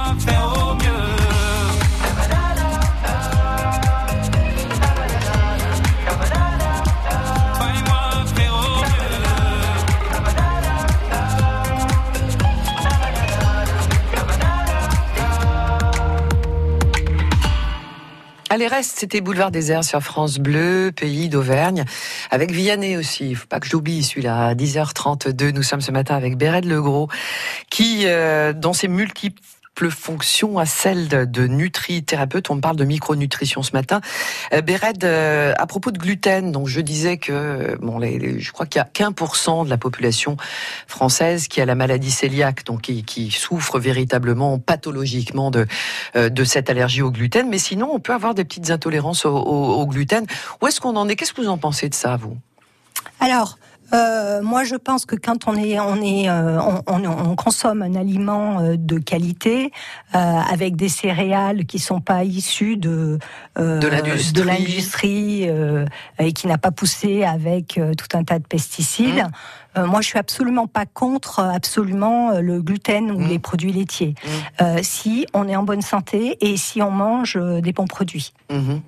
Allez, 18.53 18.67
reste, 18.67 18.97
c'était 18.97 19.21
Boulevard 19.21 19.49
Désert 19.49 19.85
sur 19.85 20.01
France 20.01 20.37
Bleu, 20.37 20.91
pays 20.93 21.29
d'Auvergne, 21.29 21.85
avec 22.31 22.51
Vianney 22.51 22.97
aussi. 22.97 23.33
Faut 23.33 23.47
pas 23.47 23.61
que 23.61 23.65
j'oublie 23.65 24.03
celui-là. 24.03 24.47
À 24.47 24.55
10h32, 24.55 25.53
nous 25.53 25.63
sommes 25.63 25.79
ce 25.79 25.93
matin 25.93 26.17
avec 26.17 26.35
Béred 26.35 26.65
Legros, 26.65 27.07
qui, 27.69 28.01
euh, 28.07 28.51
dans 28.51 28.73
ses 28.73 28.89
multiples 28.89 29.41
fonctions 29.89 30.57
à 30.57 30.65
celle 30.65 31.07
de, 31.07 31.25
de 31.25 31.47
nutrithérapeute, 31.47 32.49
on 32.49 32.59
parle 32.59 32.75
de 32.75 32.85
micronutrition 32.85 33.63
ce 33.63 33.71
matin. 33.73 34.01
Euh, 34.53 34.61
Béred, 34.61 35.03
euh, 35.03 35.53
à 35.57 35.67
propos 35.67 35.91
de 35.91 35.97
gluten, 35.97 36.51
donc 36.51 36.67
je 36.67 36.81
disais 36.81 37.17
que, 37.17 37.77
bon, 37.81 37.99
je 38.01 38.51
crois 38.51 38.65
qu'il 38.65 38.79
y 38.79 38.81
a 38.81 38.85
qu'un 38.85 39.11
pour 39.11 39.35
cent 39.35 39.65
de 39.65 39.69
la 39.69 39.77
population 39.77 40.37
française 40.87 41.47
qui 41.47 41.61
a 41.61 41.65
la 41.65 41.75
maladie 41.75 42.15
cœliaque, 42.31 42.65
donc 42.65 42.81
qui, 42.81 43.31
souffre 43.31 43.79
véritablement, 43.79 44.59
pathologiquement 44.59 45.51
de, 45.51 45.65
euh, 46.15 46.29
de 46.29 46.43
cette 46.43 46.69
allergie 46.69 47.01
au 47.01 47.11
gluten. 47.11 47.49
Mais 47.49 47.57
sinon, 47.57 47.89
on 47.93 47.99
peut 47.99 48.13
avoir 48.13 48.35
des 48.35 48.43
petites 48.45 48.71
intolérances 48.71 49.25
au- 49.25 49.35
au 49.35 49.85
gluten. 49.87 50.25
Où 50.61 50.67
est-ce 50.67 50.79
qu'on 50.79 50.95
en 50.95 51.09
est? 51.09 51.15
Qu'est-ce 51.15 51.33
que 51.33 51.41
vous 51.41 51.49
en 51.49 51.57
pensez 51.57 51.89
de 51.89 51.95
ça, 51.95 52.17
vous? 52.17 52.37
Alors, 53.19 53.57
euh, 53.93 54.41
moi, 54.41 54.63
je 54.63 54.75
pense 54.75 55.05
que 55.05 55.15
quand 55.15 55.47
on 55.47 55.55
est, 55.55 55.79
on 55.79 55.95
est, 56.01 56.29
euh, 56.29 56.59
on, 56.61 56.81
on- 56.87 57.29
on 57.31 57.35
consomme 57.35 57.81
un 57.81 57.95
aliment 57.95 58.59
euh, 58.59 58.75
de 58.77 58.97
qualité 58.99 59.71
euh, 60.15 60.17
avec 60.17 60.75
des 60.75 60.89
céréales 60.89 61.65
qui 61.65 61.79
sont 61.79 61.99
pas 62.01 62.23
issues 62.23 62.77
de 62.77 63.19
euh, 63.57 63.79
De 63.79 63.87
l'industrie. 64.43 65.45
euh, 65.49 65.85
et 66.19 66.33
qui 66.33 66.47
n'a 66.47 66.57
pas 66.57 66.71
poussé 66.71 67.23
avec 67.23 67.79
tout 67.97 68.17
un 68.17 68.23
tas 68.23 68.39
de 68.39 68.45
pesticides. 68.47 69.23
Mmh. 69.75 69.83
Moi, 69.85 70.01
je 70.01 70.07
suis 70.07 70.19
absolument 70.19 70.67
pas 70.67 70.85
contre 70.85 71.39
absolument 71.39 72.39
le 72.39 72.61
gluten 72.61 73.09
ou 73.11 73.19
Mmh. 73.19 73.27
les 73.27 73.39
produits 73.39 73.71
laitiers, 73.71 74.15
Mmh. 74.23 74.27
Euh, 74.63 74.79
si 74.83 75.25
on 75.33 75.47
est 75.47 75.55
en 75.55 75.63
bonne 75.63 75.81
santé 75.81 76.37
et 76.41 76.57
si 76.57 76.81
on 76.81 76.91
mange 76.91 77.37
des 77.61 77.71
bons 77.73 77.87
produits. 77.87 78.33
Mhm. 78.51 78.81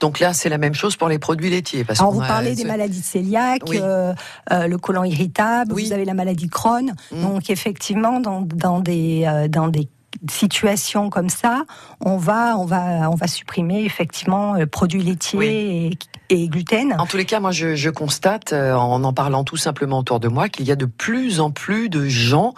Donc 0.00 0.18
là, 0.20 0.32
c'est 0.32 0.48
la 0.48 0.58
même 0.58 0.74
chose 0.74 0.96
pour 0.96 1.08
les 1.08 1.18
produits 1.18 1.50
laitiers. 1.50 1.84
Parce 1.84 2.00
Alors 2.00 2.12
vous 2.12 2.22
a- 2.22 2.26
parlez 2.26 2.54
des 2.54 2.64
maladies 2.64 3.02
cœliaques, 3.02 3.62
Oui. 3.68 3.78
euh, 3.80 4.12
euh, 4.52 4.66
le 4.66 4.78
côlon 4.78 5.04
irritable, 5.04 5.72
Oui. 5.72 5.86
vous 5.86 5.92
avez 5.92 6.04
la 6.04 6.14
maladie 6.14 6.48
Crohn. 6.48 6.92
Mm. 7.12 7.22
Donc 7.22 7.50
effectivement, 7.50 8.20
dans, 8.20 8.40
dans 8.42 8.80
des 8.80 9.24
euh, 9.26 9.48
dans 9.48 9.68
des 9.68 9.88
situations 10.30 11.08
comme 11.08 11.30
ça, 11.30 11.64
on 12.00 12.16
va 12.18 12.56
on 12.58 12.64
va 12.66 13.10
on 13.10 13.14
va 13.14 13.26
supprimer 13.26 13.84
effectivement 13.84 14.54
produits 14.70 15.02
laitiers 15.02 15.86
et, 15.86 15.98
et 16.28 16.48
gluten. 16.48 16.94
En 16.98 17.06
tous 17.06 17.16
les 17.16 17.24
cas, 17.24 17.40
moi, 17.40 17.50
je, 17.50 17.74
je 17.76 17.88
constate, 17.90 18.52
en 18.52 19.02
en 19.02 19.12
parlant 19.14 19.42
tout 19.42 19.56
simplement 19.56 19.98
autour 20.00 20.20
de 20.20 20.28
moi, 20.28 20.48
qu'il 20.50 20.66
y 20.66 20.70
a 20.72 20.76
de 20.76 20.84
plus 20.84 21.40
en 21.40 21.50
plus 21.50 21.88
de 21.88 22.08
gens 22.08 22.52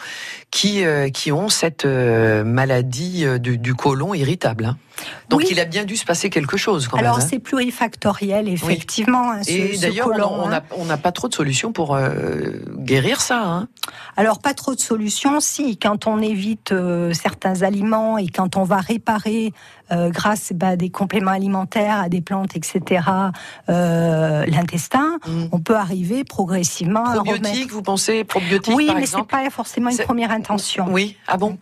qui 0.50 0.82
qui 1.12 1.30
ont 1.32 1.48
cette 1.48 1.84
maladie 1.84 3.24
du, 3.40 3.56
du 3.58 3.74
côlon 3.74 4.14
irritable. 4.14 4.74
Hein. 5.00 5.02
Donc, 5.30 5.40
Oui. 5.40 5.46
il 5.50 5.60
a 5.60 5.64
bien 5.64 5.84
dû 5.84 5.96
se 5.96 6.04
passer 6.04 6.30
quelque 6.30 6.56
chose 6.56 6.86
quand 6.88 6.98
Alors 6.98 7.16
même. 7.16 7.24
hein. 7.24 7.28
c'est 7.30 7.38
plurifactoriel 7.38 8.48
effectivement. 8.48 9.32
hein, 9.32 9.42
ce- 9.42 9.50
Et 9.50 9.76
ce 9.76 9.80
d'ailleurs, 9.82 10.08
on 10.32 10.46
hein. 10.46 10.48
n'a 10.50 10.84
n'a 10.86 10.96
pas 10.96 11.12
trop 11.12 11.28
de 11.28 11.34
solutions 11.34 11.72
pour 11.72 11.94
euh, 11.94 12.52
guérir 12.76 13.20
ça. 13.20 13.42
Hein. 13.44 13.68
Alors 14.16 14.40
pas 14.40 14.54
trop 14.54 14.74
de 14.74 14.80
solutions, 14.80 15.40
si 15.40 15.76
quand 15.78 16.06
on 16.06 16.20
évite 16.20 16.72
euh, 16.72 17.12
certains 17.12 17.62
aliments 17.62 18.18
et 18.18 18.28
quand 18.28 18.56
on 18.56 18.62
va 18.64 18.76
réparer 18.78 19.52
euh, 19.92 20.08
grâce 20.10 20.52
bah, 20.54 20.68
à 20.68 20.76
des 20.76 20.88
compléments 20.90 21.30
alimentaires, 21.32 22.00
à 22.00 22.08
des 22.08 22.20
plantes, 22.22 22.56
etc. 22.56 23.02
l'intestin, 24.48 25.18
Mm. 25.26 25.44
on 25.52 25.58
peut 25.60 25.76
arriver 25.76 26.24
progressivement 26.24 27.04
à 27.04 27.14
remettre. 27.14 27.24
Probiotiques, 27.40 27.70
vous 27.70 27.82
pensez 27.82 28.24
probiotiques 28.24 28.74
Oui, 28.74 28.86
par 28.86 28.96
mais 28.96 29.00
c'est 29.02 29.12
exemple 29.12 29.30
pas 29.30 29.48
forcément 29.50 29.90
une 29.90 29.96
première 29.98 30.30
intention. 30.30 30.86
Oui, 30.90 31.16
ah 31.26 31.36
bon 31.36 31.56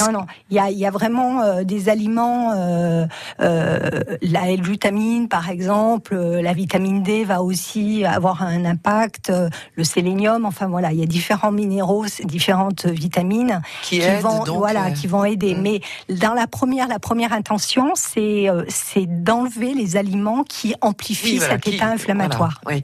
Non, 0.00 0.12
non, 0.12 0.26
il 0.50 0.56
y 0.56 0.58
a, 0.58 0.70
il 0.70 0.78
y 0.78 0.86
a 0.86 0.90
vraiment 0.90 1.62
des 1.62 1.88
aliments, 1.88 2.52
euh, 2.66 3.06
euh, 3.40 4.00
la 4.22 4.50
L-glutamine 4.50 5.28
par 5.28 5.48
exemple, 5.50 6.14
euh, 6.14 6.42
la 6.42 6.52
vitamine 6.52 7.02
D 7.02 7.24
va 7.24 7.42
aussi 7.42 8.04
avoir 8.04 8.42
un 8.42 8.64
impact, 8.64 9.32
le 9.74 9.84
sélénium, 9.84 10.44
enfin 10.44 10.66
voilà, 10.66 10.92
il 10.92 10.98
y 10.98 11.02
a 11.02 11.06
différents 11.06 11.52
minéraux, 11.52 12.04
différentes 12.24 12.86
vitamines 12.86 13.60
qui, 13.82 14.00
vont, 14.20 14.44
donc 14.44 14.58
voilà, 14.58 14.90
qui 14.90 15.06
vont 15.06 15.24
aider. 15.24 15.54
mm. 15.54 15.60
Mais 15.62 15.80
dans 16.08 16.34
la 16.34 16.46
première, 16.46 16.88
la 16.88 16.98
première 16.98 17.32
intention, 17.32 17.92
c'est 17.94 18.46
c'est 18.68 19.06
d'enlever 19.06 19.74
les 19.74 19.96
aliments 19.96 20.42
qui 20.44 20.74
amplifient 20.80 21.32
Oui, 21.32 21.38
voilà, 21.38 21.54
cet 21.54 21.62
qui- 21.62 21.74
état 21.76 21.86
inflammatoire. 21.86 22.60
voilà, 22.64 22.80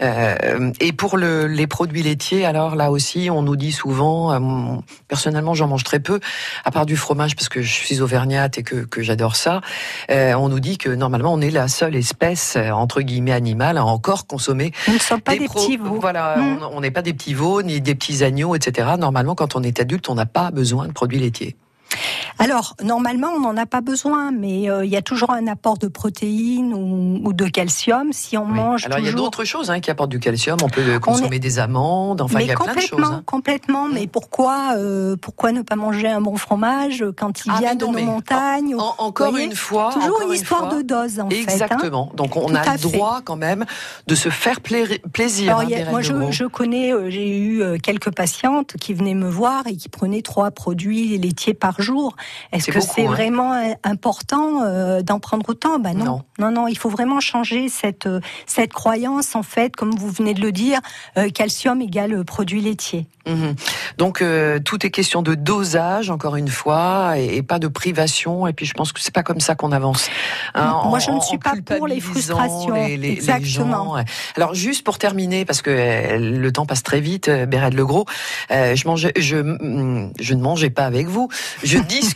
oui. 0.00 0.74
Et 0.80 0.92
pour 0.92 1.16
le, 1.16 1.46
les 1.46 1.66
produits 1.66 2.02
laitiers, 2.02 2.44
alors 2.46 2.76
là 2.76 2.90
aussi, 2.90 3.28
on 3.30 3.42
nous 3.42 3.56
dit 3.56 3.72
souvent, 3.72 4.40
personnellement, 5.08 5.54
j'en 5.54 5.68
mange 5.68 5.84
très 5.84 6.00
peu, 6.00 6.20
à 6.64 6.70
part 6.70 6.86
du 6.86 6.96
fromage 6.96 7.34
parce 7.36 7.48
que 7.48 7.62
je 7.62 7.72
suis 7.72 8.00
auvergnate 8.00 8.58
et 8.58 8.62
que, 8.62 8.76
que 8.76 9.02
j'adore 9.02 9.25
ça. 9.34 9.60
euh, 10.10 10.34
on 10.34 10.48
nous 10.48 10.60
dit 10.60 10.78
que 10.78 10.90
normalement, 10.90 11.32
on 11.32 11.40
est 11.40 11.50
la 11.50 11.66
seule 11.66 11.96
espèce 11.96 12.54
euh, 12.56 12.70
entre 12.70 13.00
guillemets 13.00 13.32
animale 13.32 13.78
à 13.78 13.84
encore 13.84 14.26
consommer 14.28 14.72
ne 14.86 15.20
pas 15.20 15.32
des, 15.36 15.48
petits 15.48 15.76
veaux. 15.76 15.98
Voilà, 16.00 16.36
Mm. 16.36 16.58
on 16.70 16.76
on 16.76 16.80
n'est 16.82 16.90
pas 16.90 17.02
des 17.02 17.14
petits 17.14 17.34
veaux 17.34 17.62
ni 17.62 17.80
des 17.80 17.94
petits 17.94 18.22
agneaux, 18.22 18.54
etc. 18.54 18.90
Normalement, 18.98 19.34
quand 19.34 19.56
on 19.56 19.62
est 19.62 19.80
adulte, 19.80 20.08
on 20.10 20.14
n'a 20.14 20.26
pas 20.26 20.50
besoin 20.50 20.86
de 20.86 20.92
produits 20.92 21.18
laitiers. 21.18 21.56
Alors, 22.38 22.76
normalement, 22.82 23.28
on 23.34 23.40
n'en 23.40 23.56
a 23.56 23.64
pas 23.66 23.80
besoin, 23.80 24.30
mais 24.30 24.68
euh, 24.68 24.84
il 24.84 24.90
y 24.90 24.96
a 24.96 25.02
toujours 25.02 25.30
un 25.30 25.46
apport 25.46 25.78
de 25.78 25.88
protéines 25.88 26.74
ou, 26.74 27.20
ou 27.26 27.32
de 27.32 27.46
calcium 27.46 28.12
si 28.12 28.36
on 28.36 28.44
Oui. 28.46 28.52
mange 28.52 28.84
Alors, 28.84 28.98
il 28.98 29.06
y 29.06 29.08
a 29.08 29.12
d'autres 29.12 29.44
choses 29.44 29.70
hein, 29.70 29.80
qui 29.80 29.90
apportent 29.90 30.10
du 30.10 30.20
calcium. 30.20 30.58
On 30.62 30.68
peut 30.68 30.98
consommer 31.00 31.38
des 31.38 31.58
amandes. 31.58 32.20
Enfin, 32.20 32.38
mais 32.38 32.44
il 32.44 32.48
y 32.48 32.52
a 32.52 32.56
plein 32.56 32.66
de 32.66 32.70
complètement, 32.72 32.98
choses. 32.98 33.12
hein. 33.14 33.22
complètement. 33.24 33.88
Mm. 33.88 33.92
Mais 33.94 34.06
pourquoi, 34.06 34.74
euh, 34.76 35.16
pourquoi 35.20 35.52
ne 35.52 35.62
pas 35.62 35.76
manger 35.76 36.08
un 36.08 36.20
bon 36.20 36.36
fromage 36.36 37.04
quand 37.16 37.46
il 37.46 37.52
Ah, 37.54 37.58
vient 37.58 37.70
mais 37.70 37.76
de 37.76 37.86
nos 37.86 37.92
montagnes 37.92 38.74
En- 38.76 38.94
encore 38.98 39.30
voyez, 39.30 39.46
une 39.46 39.54
fois, 39.56 39.90
Toujours 39.94 40.20
une 40.26 40.32
histoire 40.34 40.68
fois. 40.68 40.76
de 40.78 40.82
dose, 40.82 41.20
en 41.20 41.30
fait. 41.30 41.36
hein. 41.36 41.40
Exactement. 41.42 42.12
Donc 42.14 42.36
on 42.36 42.46
Tout 42.48 42.54
a 42.56 42.72
le 42.72 42.78
fait. 42.78 42.88
droit 42.96 43.20
quand 43.24 43.36
même 43.36 43.64
de 44.06 44.14
se 44.14 44.28
faire 44.28 44.60
pla- 44.60 44.76
plaisir. 45.12 45.56
Alors, 45.56 45.72
a- 45.72 45.90
moi, 45.90 46.02
je, 46.02 46.44
connais, 46.44 46.92
euh, 46.92 47.08
j'ai 47.08 47.38
eu 47.38 47.62
euh, 47.62 47.78
quelques 47.82 48.14
patientes 48.14 48.74
qui 48.78 48.92
venaient 48.92 49.14
me 49.14 49.28
voir 49.30 49.66
et 49.66 49.76
qui 49.76 49.88
prenaient 49.88 50.22
trois 50.22 50.50
produits 50.50 51.16
laitiers 51.16 51.54
par 51.54 51.80
jour. 51.80 52.14
Est-ce 52.52 52.70
que 52.70 52.80
c'est 52.80 53.06
hein. 53.06 53.10
vraiment 53.10 53.52
euh, 53.54 53.72
important 53.84 54.62
euh, 54.62 55.02
d'en 55.02 55.18
prendre 55.20 55.48
autant? 55.48 55.78
Ben 55.78 55.94
non. 55.96 56.04
Non. 56.04 56.22
non, 56.38 56.50
non, 56.50 56.68
il 56.68 56.76
faut 56.78 56.88
vraiment 56.90 57.20
changer 57.20 57.68
cette 57.68 58.06
euh, 58.06 58.20
cette 58.46 58.72
croyance 58.72 59.34
en 59.34 59.42
fait, 59.42 59.74
comme 59.76 59.90
vous 59.94 60.10
venez 60.10 60.34
de 60.34 60.40
le 60.40 60.52
dire, 60.52 60.80
euh, 61.16 61.28
calcium 61.30 61.80
égale 61.82 62.24
produit 62.24 62.60
laitier. 62.60 63.06
Mhm. 63.26 63.56
Donc 63.98 64.22
euh, 64.22 64.60
tout 64.60 64.86
est 64.86 64.90
question 64.90 65.20
de 65.22 65.34
dosage, 65.34 66.10
encore 66.10 66.36
une 66.36 66.48
fois, 66.48 67.18
et, 67.18 67.36
et 67.36 67.42
pas 67.42 67.58
de 67.58 67.66
privation. 67.68 68.46
Et 68.46 68.52
puis 68.52 68.66
je 68.66 68.74
pense 68.74 68.92
que 68.92 69.00
c'est 69.00 69.12
pas 69.14 69.22
comme 69.24 69.40
ça 69.40 69.54
qu'on 69.56 69.72
avance. 69.72 70.08
Hein, 70.54 70.80
Moi, 70.84 70.96
en- 70.96 70.98
je 71.00 71.10
ne 71.10 71.20
suis 71.20 71.38
pas 71.38 71.54
pour 71.76 71.86
les 71.88 72.00
frustrations. 72.00 72.74
les- 72.74 72.96
les- 72.96 72.96
les 72.96 73.12
Exactement. 73.14 73.96
Alors 74.36 74.54
juste 74.54 74.84
pour 74.84 74.98
terminer, 74.98 75.44
parce 75.44 75.60
que 75.62 76.16
le 76.18 76.52
temps 76.52 76.66
passe 76.66 76.82
très 76.82 77.00
vite, 77.00 77.28
Béret 77.30 77.70
Legros, 77.70 78.06
euh, 78.52 78.74
je 78.76 78.86
mangeais, 78.86 79.12
je, 79.16 79.36
mm, 79.36 80.12
je 80.20 80.34
ne 80.34 80.42
mangeais 80.42 80.70
pas 80.70 80.84
avec 80.84 81.08
vous, 81.08 81.28
je 81.64 81.78
discutais 81.78 82.15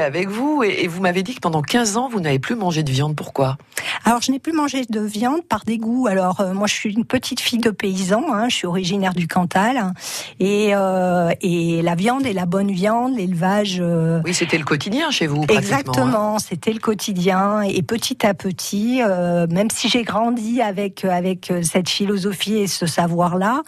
avec 0.00 0.28
vous, 0.28 0.62
et, 0.62 0.84
et 0.84 0.88
vous 0.88 1.00
m'avez 1.00 1.22
dit 1.22 1.34
que 1.34 1.40
pendant 1.40 1.62
15 1.62 1.96
ans 1.96 2.08
vous 2.08 2.20
n'avez 2.20 2.38
plus 2.38 2.54
mangé 2.54 2.82
de 2.82 2.90
viande. 2.90 3.16
Pourquoi? 3.16 3.56
Alors, 4.04 4.20
je 4.22 4.30
n'ai 4.30 4.38
plus 4.38 4.52
mangé 4.52 4.84
de 4.88 5.00
viande 5.00 5.42
par 5.48 5.64
dégoût. 5.64 6.06
Alors, 6.06 6.40
euh, 6.40 6.52
moi, 6.54 6.66
je 6.66 6.74
suis 6.74 6.92
une 6.92 7.04
petite 7.04 7.40
fille 7.40 7.58
de 7.58 7.70
paysan. 7.70 8.22
hein, 8.32 8.48
je 8.48 8.54
suis 8.56 8.66
originaire 8.66 9.14
du 9.14 9.26
Cantal. 9.26 9.92
Et, 10.38 10.70
euh, 10.74 11.30
et 11.40 11.82
la 11.82 11.94
viande 11.94 12.26
est 12.26 12.32
la 12.32 12.46
bonne 12.46 12.70
viande, 12.70 13.16
l'élevage. 13.16 13.78
euh, 13.80 14.20
Oui, 14.24 14.34
c'était 14.34 14.58
le 14.58 14.64
quotidien 14.64 15.10
chez 15.10 15.26
vous. 15.26 15.42
hein. 15.42 15.56
Exactement, 15.58 16.38
c'était 16.38 16.72
le 16.72 16.78
quotidien 16.78 17.62
et 17.62 17.82
petit 17.82 18.24
à 18.26 18.34
petit, 18.34 19.00
même 19.50 19.70
si 19.70 19.88
j'ai 19.88 20.02
grandi 20.02 20.60
avec 20.62 21.04
avec 21.04 21.52
cette 21.62 21.88
philosophie 21.88 22.56
et 22.58 22.66
ce 22.66 22.86
savoir-là, 22.86 23.62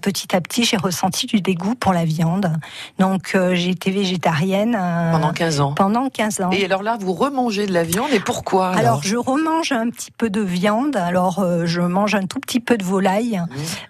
petit 0.00 0.34
à 0.34 0.40
petit 0.40 0.64
j'ai 0.64 0.76
ressenti 0.76 1.26
du 1.26 1.40
dégoût 1.40 1.74
pour 1.74 1.92
la 1.92 2.04
viande. 2.04 2.52
Donc 2.98 3.36
j'ai 3.52 3.70
été 3.70 3.90
végétarienne 3.90 4.76
Pendant 5.20 5.32
15 5.32 5.60
ans. 5.60 5.72
pendant 5.74 6.08
15 6.08 6.40
ans. 6.40 6.50
Et 6.52 6.64
alors 6.64 6.82
là, 6.82 6.96
vous 7.00 7.12
remangez 7.12 7.66
de 7.66 7.72
la 7.72 7.82
viande, 7.84 8.10
et 8.12 8.20
pourquoi 8.20 8.68
alors, 8.68 8.78
Alors, 8.78 9.02
je 9.02 9.16
remange 9.16 9.72
un 9.72 9.90
petit 9.90 10.10
peu 10.10 10.30
de 10.30 10.40
viande. 10.40 10.96
Alors, 10.96 11.40
euh, 11.40 11.66
je 11.66 11.80
mange 11.80 12.14
un 12.14 12.26
tout 12.26 12.40
petit 12.40 12.60
peu 12.60 12.76
de 12.76 12.84
volaille 12.84 13.40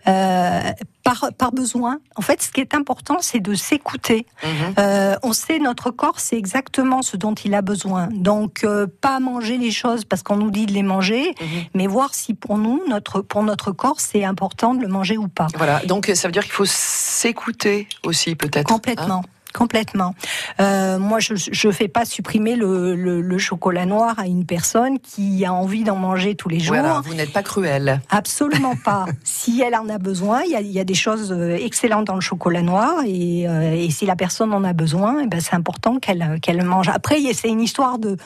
euh, 0.06 0.60
par, 1.04 1.26
par 1.38 1.52
besoin. 1.52 1.98
En 2.16 2.22
fait, 2.22 2.42
ce 2.42 2.50
qui 2.50 2.60
est 2.60 2.74
important, 2.74 3.18
c'est 3.20 3.40
de 3.40 3.54
s'écouter. 3.54 4.26
Mhm. 4.44 4.74
Euh, 4.78 5.16
on 5.22 5.32
sait 5.32 5.58
notre 5.58 5.90
corps, 5.90 6.18
c'est 6.20 6.36
exactement 6.36 7.02
ce 7.02 7.16
dont 7.16 7.34
il 7.34 7.54
a 7.54 7.62
besoin. 7.62 8.08
Donc, 8.12 8.64
euh, 8.64 8.86
pas 9.00 9.20
manger 9.20 9.58
les 9.58 9.70
choses 9.70 10.04
parce 10.04 10.22
qu'on 10.22 10.36
nous 10.36 10.50
dit 10.50 10.66
de 10.66 10.72
les 10.72 10.82
manger, 10.82 11.34
Mhm. 11.40 11.46
mais 11.74 11.86
voir 11.86 12.14
si 12.14 12.34
pour 12.34 12.58
nous, 12.58 12.80
notre 12.88 13.20
pour 13.20 13.42
notre 13.42 13.72
corps, 13.72 14.00
c'est 14.00 14.24
important 14.24 14.74
de 14.74 14.80
le 14.82 14.88
manger 14.88 15.16
ou 15.18 15.28
pas. 15.28 15.46
Voilà, 15.56 15.80
donc 15.86 16.10
ça 16.14 16.28
veut 16.28 16.32
dire 16.32 16.42
qu'il 16.44 16.52
faut 16.52 16.64
s'écouter 16.66 17.88
aussi 18.04 18.34
peut-être. 18.34 18.70
hein 19.10 19.22
Complètement. 19.54 20.14
Euh, 20.60 20.98
moi, 20.98 21.18
je 21.20 21.34
ne 21.66 21.72
fais 21.72 21.88
pas 21.88 22.04
supprimer 22.04 22.54
le, 22.54 22.94
le- 22.94 23.20
le 23.22 23.38
chocolat 23.38 23.86
noir 23.86 24.18
à 24.18 24.26
une 24.26 24.44
personne 24.44 24.98
qui 24.98 25.44
a 25.44 25.52
envie 25.52 25.84
d'en 25.84 25.96
manger 25.96 26.34
tous 26.34 26.48
les 26.48 26.60
jours. 26.60 26.76
Voilà, 26.76 27.00
vous 27.04 27.14
n'êtes 27.14 27.32
pas 27.32 27.42
cruel. 27.42 28.00
Absolument 28.10 28.74
pas. 28.84 29.06
si 29.24 29.62
elle 29.62 29.74
en 29.74 29.88
a 29.88 29.98
besoin, 29.98 30.42
il 30.42 30.50
y 30.60 30.72
y 30.72 30.80
a 30.80 30.84
des 30.84 30.94
choses 30.94 31.32
euh, 31.32 31.56
excellentes 31.56 32.06
dans 32.06 32.14
le 32.14 32.20
chocolat 32.20 32.62
noir 32.62 32.94
et, 33.06 33.48
euh, 33.48 33.72
et 33.74 33.90
si 33.90 34.04
la 34.06 34.16
personne 34.16 34.52
en 34.52 34.64
a 34.64 34.72
besoin, 34.74 35.20
eh 35.24 35.26
ben 35.26 35.40
c'est 35.40 35.54
important 35.54 35.98
qu'elle 35.98 36.38
qu'elle 36.42 36.62
mange. 36.62 36.88
Après, 36.88 37.16
c'est 37.32 37.48
une 37.48 37.62
histoire 37.62 37.98
de 37.98 38.16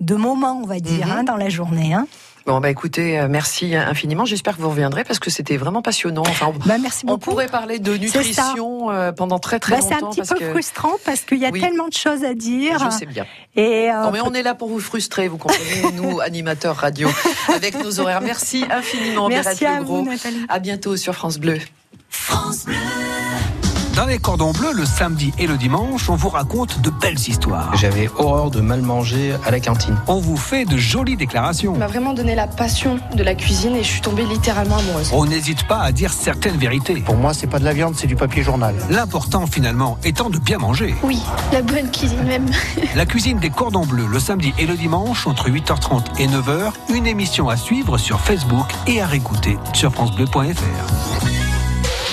de 0.00 0.14
moment, 0.16 0.60
on 0.62 0.66
va 0.66 0.80
dire, 0.80 1.06
Mhm. 1.06 1.12
hein, 1.12 1.22
dans 1.24 1.36
la 1.36 1.48
journée. 1.48 1.94
Hein. 1.94 2.06
Bon, 2.44 2.58
bah 2.60 2.70
écoutez, 2.70 3.20
euh, 3.20 3.28
merci 3.30 3.74
infiniment. 3.76 4.24
J'espère 4.24 4.56
que 4.56 4.62
vous 4.62 4.70
reviendrez 4.70 5.04
parce 5.04 5.18
que 5.20 5.30
c'était 5.30 5.56
vraiment 5.56 5.80
passionnant. 5.80 6.22
Enfin, 6.26 6.46
on, 6.48 6.68
Bah, 6.68 6.76
merci 6.80 7.04
on 7.04 7.12
beaucoup. 7.12 7.30
pourrait 7.30 7.46
parler 7.46 7.78
de 7.78 7.92
C'est 7.94 8.00
nutrition 8.00 8.90
euh, 8.90 9.12
pendant 9.12 9.38
très 9.38 9.60
très 9.60 9.76
Bah, 9.76 9.78
c'est 9.80 9.94
longtemps. 9.94 10.06
un 10.06 10.10
petit 10.10 10.16
parce 10.20 10.30
peu 10.30 10.38
que 10.38 10.50
frustrant 10.50 10.92
parce 11.04 11.20
qu'il 11.20 11.38
y 11.38 11.46
a 11.46 11.50
Oui. 11.50 11.60
tellement 11.60 11.86
de 11.88 11.92
choses 11.94 12.24
à 12.24 12.34
dire. 12.34 12.78
je 12.84 12.90
sais 12.96 13.06
bien. 13.06 13.26
Et 13.54 13.90
euh, 13.90 14.02
Non, 14.02 14.10
mais 14.10 14.20
on 14.20 14.34
est 14.34 14.42
là 14.42 14.54
pour 14.54 14.68
vous 14.68 14.80
frustrer, 14.80 15.28
vous 15.28 15.38
comprenez, 15.38 15.92
nous, 15.94 16.20
animateurs 16.20 16.76
radio, 16.76 17.08
avec 17.54 17.80
nos 17.82 18.00
horaires. 18.00 18.20
Merci 18.22 18.64
infiniment, 18.70 19.28
merci 19.28 19.60
Bérette 19.64 19.78
à 19.78 19.82
vous, 19.82 20.02
Nathalie. 20.04 20.44
À 20.48 20.58
bientôt 20.58 20.96
sur 20.96 21.14
France 21.14 21.38
Bleu. 21.38 21.58
Dans 23.94 24.06
les 24.06 24.18
cordons 24.18 24.52
bleus, 24.52 24.72
le 24.72 24.86
samedi 24.86 25.32
et 25.38 25.46
le 25.46 25.58
dimanche, 25.58 26.08
on 26.08 26.16
vous 26.16 26.30
raconte 26.30 26.80
de 26.80 26.88
belles 26.88 27.18
histoires. 27.18 27.76
J'avais 27.76 28.08
horreur 28.16 28.50
de 28.50 28.60
mal 28.60 28.80
manger 28.80 29.34
à 29.44 29.50
la 29.50 29.60
cantine. 29.60 29.96
On 30.06 30.18
vous 30.18 30.38
fait 30.38 30.64
de 30.64 30.78
jolies 30.78 31.16
déclarations. 31.16 31.74
Ça 31.74 31.78
m'a 31.78 31.86
vraiment 31.88 32.14
donné 32.14 32.34
la 32.34 32.46
passion 32.46 32.98
de 33.14 33.22
la 33.22 33.34
cuisine 33.34 33.76
et 33.76 33.82
je 33.82 33.88
suis 33.88 34.00
tombée 34.00 34.24
littéralement 34.24 34.78
amoureuse. 34.78 35.10
On 35.12 35.26
n'hésite 35.26 35.66
pas 35.66 35.80
à 35.80 35.92
dire 35.92 36.12
certaines 36.12 36.56
vérités. 36.56 37.02
Pour 37.02 37.16
moi, 37.16 37.34
c'est 37.34 37.46
pas 37.46 37.58
de 37.58 37.64
la 37.64 37.74
viande, 37.74 37.94
c'est 37.94 38.06
du 38.06 38.16
papier 38.16 38.42
journal. 38.42 38.74
L'important 38.88 39.46
finalement 39.46 39.98
étant 40.04 40.30
de 40.30 40.38
bien 40.38 40.56
manger. 40.58 40.94
Oui, 41.02 41.20
la 41.52 41.60
bonne 41.60 41.90
cuisine 41.90 42.22
même. 42.24 42.46
La 42.94 43.06
cuisine 43.06 43.38
des 43.38 43.50
cordons 43.50 43.86
bleus 43.86 44.06
le 44.06 44.20
samedi 44.20 44.52
et 44.58 44.66
le 44.66 44.74
dimanche 44.74 45.26
entre 45.26 45.50
8h30 45.50 46.18
et 46.18 46.26
9h, 46.26 46.72
une 46.94 47.06
émission 47.06 47.48
à 47.48 47.56
suivre 47.56 47.98
sur 47.98 48.20
Facebook 48.20 48.66
et 48.86 49.00
à 49.00 49.06
réécouter 49.06 49.58
sur 49.74 49.92
francebleu.fr. 49.92 51.61